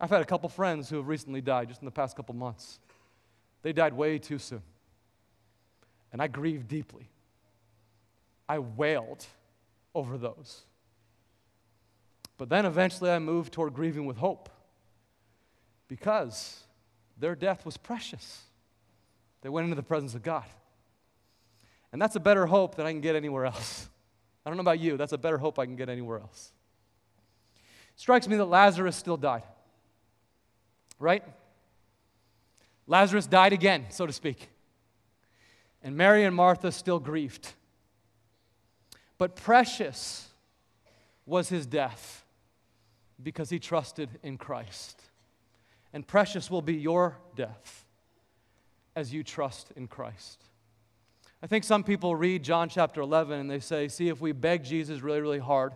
I've 0.00 0.10
had 0.10 0.22
a 0.22 0.24
couple 0.24 0.48
friends 0.48 0.88
who 0.88 0.96
have 0.96 1.08
recently 1.08 1.40
died 1.40 1.68
just 1.68 1.82
in 1.82 1.84
the 1.84 1.90
past 1.90 2.16
couple 2.16 2.34
months. 2.34 2.78
They 3.62 3.72
died 3.72 3.92
way 3.92 4.18
too 4.18 4.38
soon. 4.38 4.62
And 6.12 6.22
I 6.22 6.26
grieved 6.26 6.68
deeply. 6.68 7.10
I 8.48 8.58
wailed 8.58 9.26
over 9.94 10.16
those. 10.16 10.62
But 12.40 12.48
then 12.48 12.64
eventually 12.64 13.10
I 13.10 13.18
moved 13.18 13.52
toward 13.52 13.74
grieving 13.74 14.06
with 14.06 14.16
hope 14.16 14.48
because 15.88 16.62
their 17.18 17.34
death 17.34 17.66
was 17.66 17.76
precious. 17.76 18.44
They 19.42 19.50
went 19.50 19.64
into 19.64 19.74
the 19.74 19.82
presence 19.82 20.14
of 20.14 20.22
God. 20.22 20.46
And 21.92 22.00
that's 22.00 22.16
a 22.16 22.20
better 22.20 22.46
hope 22.46 22.76
than 22.76 22.86
I 22.86 22.92
can 22.92 23.02
get 23.02 23.14
anywhere 23.14 23.44
else. 23.44 23.90
I 24.46 24.48
don't 24.48 24.56
know 24.56 24.62
about 24.62 24.80
you, 24.80 24.96
that's 24.96 25.12
a 25.12 25.18
better 25.18 25.36
hope 25.36 25.58
I 25.58 25.66
can 25.66 25.76
get 25.76 25.90
anywhere 25.90 26.18
else. 26.18 26.50
Strikes 27.96 28.26
me 28.26 28.36
that 28.36 28.46
Lazarus 28.46 28.96
still 28.96 29.18
died. 29.18 29.42
Right? 30.98 31.22
Lazarus 32.86 33.26
died 33.26 33.52
again, 33.52 33.84
so 33.90 34.06
to 34.06 34.14
speak. 34.14 34.48
And 35.82 35.94
Mary 35.94 36.24
and 36.24 36.34
Martha 36.34 36.72
still 36.72 37.00
grieved. 37.00 37.52
But 39.18 39.36
precious 39.36 40.30
was 41.26 41.50
his 41.50 41.66
death 41.66 42.19
because 43.22 43.50
he 43.50 43.58
trusted 43.58 44.10
in 44.22 44.38
Christ. 44.38 45.02
And 45.92 46.06
precious 46.06 46.50
will 46.50 46.62
be 46.62 46.74
your 46.74 47.18
death 47.34 47.84
as 48.94 49.12
you 49.12 49.22
trust 49.22 49.72
in 49.76 49.88
Christ. 49.88 50.44
I 51.42 51.46
think 51.46 51.64
some 51.64 51.84
people 51.84 52.14
read 52.14 52.42
John 52.42 52.68
chapter 52.68 53.00
11 53.00 53.40
and 53.40 53.50
they 53.50 53.60
say, 53.60 53.88
see, 53.88 54.08
if 54.08 54.20
we 54.20 54.32
beg 54.32 54.62
Jesus 54.62 55.00
really, 55.00 55.20
really 55.20 55.38
hard, 55.38 55.72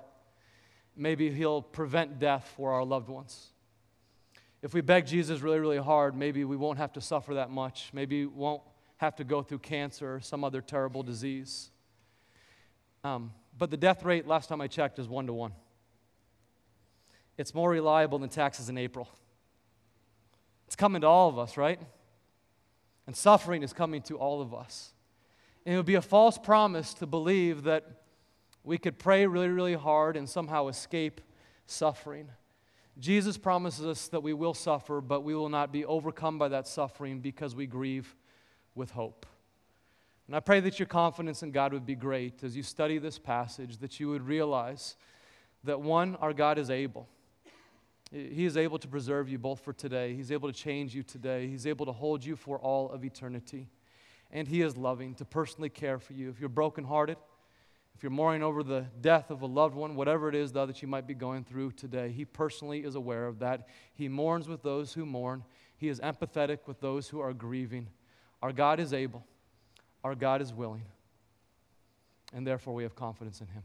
maybe 0.95 1.31
he'll 1.31 1.63
prevent 1.63 2.19
death 2.19 2.53
for 2.57 2.73
our 2.73 2.85
loved 2.85 3.09
ones. 3.09 3.51
If 4.63 4.75
we 4.75 4.81
beg 4.81 5.07
Jesus 5.07 5.41
really, 5.41 5.59
really 5.59 5.79
hard, 5.79 6.17
maybe 6.17 6.45
we 6.45 6.57
won't 6.57 6.79
have 6.79 6.93
to 6.95 7.01
suffer 7.01 7.35
that 7.35 7.51
much. 7.51 7.91
Maybe 7.93 8.27
we 8.27 8.35
won't 8.35 8.63
have 8.99 9.17
to 9.17 9.25
go 9.25 9.43
through 9.43 9.59
cancer 9.59 10.17
or 10.17 10.21
some 10.21 10.45
other 10.45 10.61
terrible 10.61 11.03
disease. 11.03 11.71
Um, 13.03 13.33
but 13.57 13.71
the 13.71 13.77
death 13.77 14.05
rate, 14.05 14.27
last 14.27 14.49
time 14.49 14.61
I 14.61 14.67
checked, 14.67 14.99
is 14.99 15.09
one 15.09 15.27
to 15.27 15.33
one. 15.33 15.53
It's 17.37 17.55
more 17.55 17.71
reliable 17.71 18.19
than 18.19 18.29
taxes 18.29 18.69
in 18.69 18.79
April. 18.79 19.09
It's 20.67 20.77
coming 20.77 21.03
to 21.03 21.07
all 21.07 21.29
of 21.29 21.39
us, 21.39 21.57
right? 21.57 21.81
And 23.07 23.15
suffering 23.15 23.63
is 23.63 23.73
coming 23.73 24.03
to 24.03 24.17
all 24.17 24.41
of 24.41 24.55
us. 24.55 24.93
And 25.67 25.75
it 25.75 25.77
would 25.77 25.87
be 25.87 25.95
a 25.95 26.03
false 26.03 26.39
promise 26.39 26.95
to 26.95 27.07
believe 27.07 27.65
that 27.65 28.03
we 28.63 28.79
could 28.79 28.99
pray 28.99 29.27
really, 29.27 29.49
really 29.49 29.75
hard 29.75 30.17
and 30.17 30.29
somehow 30.29 30.69
escape 30.69 31.21
suffering. 31.67 32.29
Jesus 32.99 33.37
promises 33.37 33.85
us 33.85 34.09
that 34.09 34.23
we 34.23 34.33
will 34.33 34.55
suffer, 34.55 35.01
but 35.01 35.23
we 35.23 35.35
will 35.35 35.49
not 35.49 35.73
be 35.73 35.85
overcome 35.85 36.39
by 36.39 36.49
that 36.49 36.67
suffering 36.67 37.21
because 37.21 37.55
we 37.55 37.67
grieve 37.67 38.15
with 38.75 38.91
hope. 38.91 39.27
And 40.27 40.35
I 40.35 40.41
pray 40.41 40.61
that 40.61 40.79
your 40.79 40.87
confidence 40.87 41.43
in 41.43 41.51
God 41.51 41.73
would 41.73 41.85
be 41.85 41.95
great 41.95 42.43
as 42.45 42.57
you 42.57 42.63
study 42.63 42.99
this 42.99 43.19
passage, 43.19 43.79
that 43.79 44.01
you 44.01 44.09
would 44.09 44.27
realize 44.27 44.97
that 45.65 45.81
one, 45.81 46.17
our 46.17 46.33
God 46.33 46.59
is 46.59 46.71
able. 46.71 47.09
He 48.11 48.45
is 48.45 48.57
able 48.57 48.79
to 48.79 48.89
preserve 48.89 49.29
you 49.29 49.39
both 49.39 49.61
for 49.61 49.73
today. 49.73 50.15
He's 50.15 50.31
able 50.31 50.51
to 50.51 50.55
change 50.55 50.95
you 50.95 51.03
today. 51.03 51.49
He's 51.49 51.67
able 51.67 51.87
to 51.87 51.93
hold 51.93 52.25
you 52.25 52.37
for 52.37 52.59
all 52.59 52.91
of 52.91 53.05
eternity. 53.05 53.69
And 54.31 54.47
He 54.47 54.63
is 54.63 54.77
loving 54.77 55.15
to 55.17 55.25
personally 55.25 55.69
care 55.69 55.99
for 55.99 56.13
you. 56.13 56.29
If 56.29 56.39
you're 56.39 56.49
brokenhearted, 56.49 57.17
if 57.97 58.03
you're 58.03 58.11
mourning 58.11 58.43
over 58.43 58.63
the 58.63 58.87
death 59.01 59.31
of 59.31 59.43
a 59.43 59.47
loved 59.47 59.75
one, 59.75 59.95
whatever 59.95 60.29
it 60.29 60.35
is, 60.35 60.53
though, 60.53 60.67
that 60.67 60.83
you 60.83 60.89
might 60.89 61.07
be 61.07 61.15
going 61.15 61.45
through 61.45 61.73
today, 61.73 62.11
He 62.11 62.25
personally 62.25 62.85
is 62.85 62.95
aware 62.95 63.27
of 63.27 63.39
that. 63.39 63.69
He 63.95 64.09
mourns 64.09 64.49
with 64.49 64.63
those 64.63 64.93
who 64.93 65.07
mourn, 65.07 65.45
He 65.77 65.89
is 65.89 66.01
empathetic 66.01 66.59
with 66.67 66.81
those 66.81 67.09
who 67.09 67.21
are 67.21 67.33
grieving. 67.33 67.89
Our 68.43 68.53
God 68.53 68.81
is 68.81 68.93
able, 68.93 69.25
our 70.03 70.15
God 70.15 70.43
is 70.43 70.53
willing, 70.53 70.85
and 72.33 72.47
therefore 72.47 72.75
we 72.75 72.83
have 72.83 72.95
confidence 72.95 73.41
in 73.41 73.47
Him. 73.47 73.63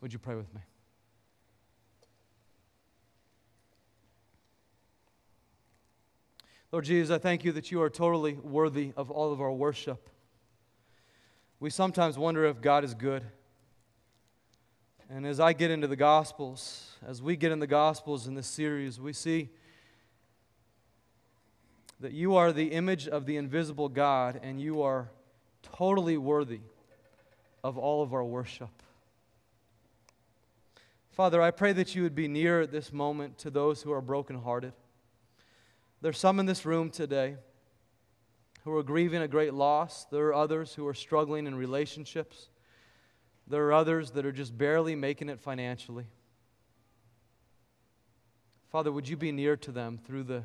Would 0.00 0.12
you 0.12 0.18
pray 0.18 0.36
with 0.36 0.52
me? 0.54 0.60
Lord 6.72 6.86
Jesus, 6.86 7.14
I 7.14 7.18
thank 7.18 7.44
you 7.44 7.52
that 7.52 7.70
you 7.70 7.82
are 7.82 7.90
totally 7.90 8.32
worthy 8.32 8.94
of 8.96 9.10
all 9.10 9.30
of 9.30 9.42
our 9.42 9.52
worship. 9.52 10.08
We 11.60 11.68
sometimes 11.68 12.16
wonder 12.16 12.46
if 12.46 12.62
God 12.62 12.82
is 12.82 12.94
good. 12.94 13.22
And 15.10 15.26
as 15.26 15.38
I 15.38 15.52
get 15.52 15.70
into 15.70 15.86
the 15.86 15.96
Gospels, 15.96 16.96
as 17.06 17.20
we 17.20 17.36
get 17.36 17.52
in 17.52 17.58
the 17.58 17.66
Gospels 17.66 18.26
in 18.26 18.34
this 18.34 18.46
series, 18.46 18.98
we 18.98 19.12
see 19.12 19.50
that 22.00 22.12
you 22.12 22.36
are 22.36 22.54
the 22.54 22.68
image 22.68 23.06
of 23.06 23.26
the 23.26 23.36
invisible 23.36 23.90
God 23.90 24.40
and 24.42 24.58
you 24.58 24.80
are 24.80 25.10
totally 25.62 26.16
worthy 26.16 26.60
of 27.62 27.76
all 27.76 28.02
of 28.02 28.14
our 28.14 28.24
worship. 28.24 28.70
Father, 31.10 31.42
I 31.42 31.50
pray 31.50 31.74
that 31.74 31.94
you 31.94 32.02
would 32.02 32.14
be 32.14 32.28
near 32.28 32.62
at 32.62 32.72
this 32.72 32.94
moment 32.94 33.36
to 33.38 33.50
those 33.50 33.82
who 33.82 33.92
are 33.92 34.00
brokenhearted. 34.00 34.72
There's 36.02 36.18
some 36.18 36.40
in 36.40 36.46
this 36.46 36.66
room 36.66 36.90
today 36.90 37.36
who 38.64 38.74
are 38.76 38.82
grieving 38.82 39.22
a 39.22 39.28
great 39.28 39.54
loss. 39.54 40.04
There 40.10 40.26
are 40.26 40.34
others 40.34 40.74
who 40.74 40.84
are 40.88 40.94
struggling 40.94 41.46
in 41.46 41.54
relationships. 41.54 42.48
There 43.46 43.64
are 43.66 43.72
others 43.72 44.10
that 44.10 44.26
are 44.26 44.32
just 44.32 44.58
barely 44.58 44.96
making 44.96 45.28
it 45.28 45.38
financially. 45.38 46.06
Father, 48.68 48.90
would 48.90 49.08
you 49.08 49.16
be 49.16 49.30
near 49.30 49.56
to 49.58 49.70
them 49.70 49.96
through 49.96 50.24
the 50.24 50.42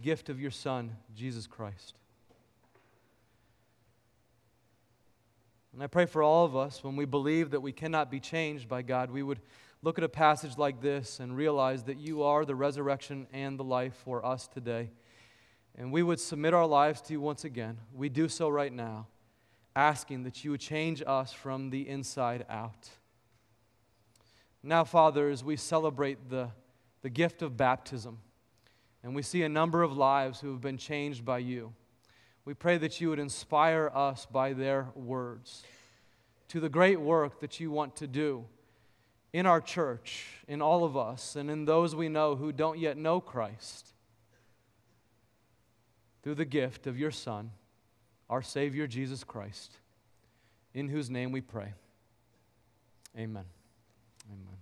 gift 0.00 0.28
of 0.28 0.40
your 0.40 0.52
Son, 0.52 0.96
Jesus 1.12 1.48
Christ? 1.48 1.94
And 5.72 5.82
I 5.82 5.88
pray 5.88 6.06
for 6.06 6.22
all 6.22 6.44
of 6.44 6.54
us 6.54 6.84
when 6.84 6.94
we 6.94 7.04
believe 7.04 7.50
that 7.50 7.60
we 7.60 7.72
cannot 7.72 8.12
be 8.12 8.20
changed 8.20 8.68
by 8.68 8.82
God, 8.82 9.10
we 9.10 9.24
would 9.24 9.40
look 9.82 9.98
at 9.98 10.04
a 10.04 10.08
passage 10.08 10.56
like 10.56 10.80
this 10.80 11.18
and 11.18 11.36
realize 11.36 11.82
that 11.84 11.96
you 11.96 12.22
are 12.22 12.44
the 12.44 12.54
resurrection 12.54 13.26
and 13.32 13.58
the 13.58 13.64
life 13.64 13.94
for 14.04 14.24
us 14.24 14.46
today 14.46 14.90
and 15.76 15.92
we 15.92 16.02
would 16.02 16.20
submit 16.20 16.54
our 16.54 16.66
lives 16.66 17.00
to 17.02 17.12
you 17.12 17.20
once 17.20 17.44
again, 17.44 17.78
we 17.94 18.08
do 18.08 18.28
so 18.28 18.48
right 18.48 18.72
now, 18.72 19.06
asking 19.74 20.24
that 20.24 20.44
you 20.44 20.50
would 20.50 20.60
change 20.60 21.02
us 21.06 21.32
from 21.32 21.70
the 21.70 21.88
inside 21.88 22.44
out. 22.48 22.88
Now, 24.62 24.84
Father, 24.84 25.30
as 25.30 25.42
we 25.42 25.56
celebrate 25.56 26.28
the, 26.28 26.50
the 27.02 27.10
gift 27.10 27.40
of 27.40 27.56
baptism, 27.56 28.18
and 29.02 29.14
we 29.14 29.22
see 29.22 29.42
a 29.42 29.48
number 29.48 29.82
of 29.82 29.96
lives 29.96 30.40
who 30.40 30.50
have 30.52 30.60
been 30.60 30.76
changed 30.76 31.24
by 31.24 31.38
you, 31.38 31.72
we 32.44 32.52
pray 32.52 32.76
that 32.78 33.00
you 33.00 33.08
would 33.10 33.18
inspire 33.18 33.90
us 33.94 34.26
by 34.26 34.52
their 34.52 34.88
words 34.94 35.62
to 36.48 36.60
the 36.60 36.68
great 36.68 37.00
work 37.00 37.40
that 37.40 37.60
you 37.60 37.70
want 37.70 37.96
to 37.96 38.06
do 38.06 38.44
in 39.32 39.46
our 39.46 39.60
church, 39.60 40.26
in 40.48 40.60
all 40.60 40.84
of 40.84 40.96
us, 40.96 41.36
and 41.36 41.48
in 41.48 41.64
those 41.64 41.94
we 41.94 42.08
know 42.08 42.34
who 42.34 42.50
don't 42.50 42.78
yet 42.78 42.96
know 42.96 43.20
Christ 43.20 43.89
through 46.22 46.34
the 46.36 46.44
gift 46.44 46.86
of 46.86 46.98
your 46.98 47.10
Son, 47.10 47.50
our 48.28 48.42
Savior 48.42 48.86
Jesus 48.86 49.24
Christ, 49.24 49.72
in 50.74 50.88
whose 50.88 51.10
name 51.10 51.32
we 51.32 51.40
pray. 51.40 51.72
Amen. 53.16 53.44
Amen. 54.28 54.59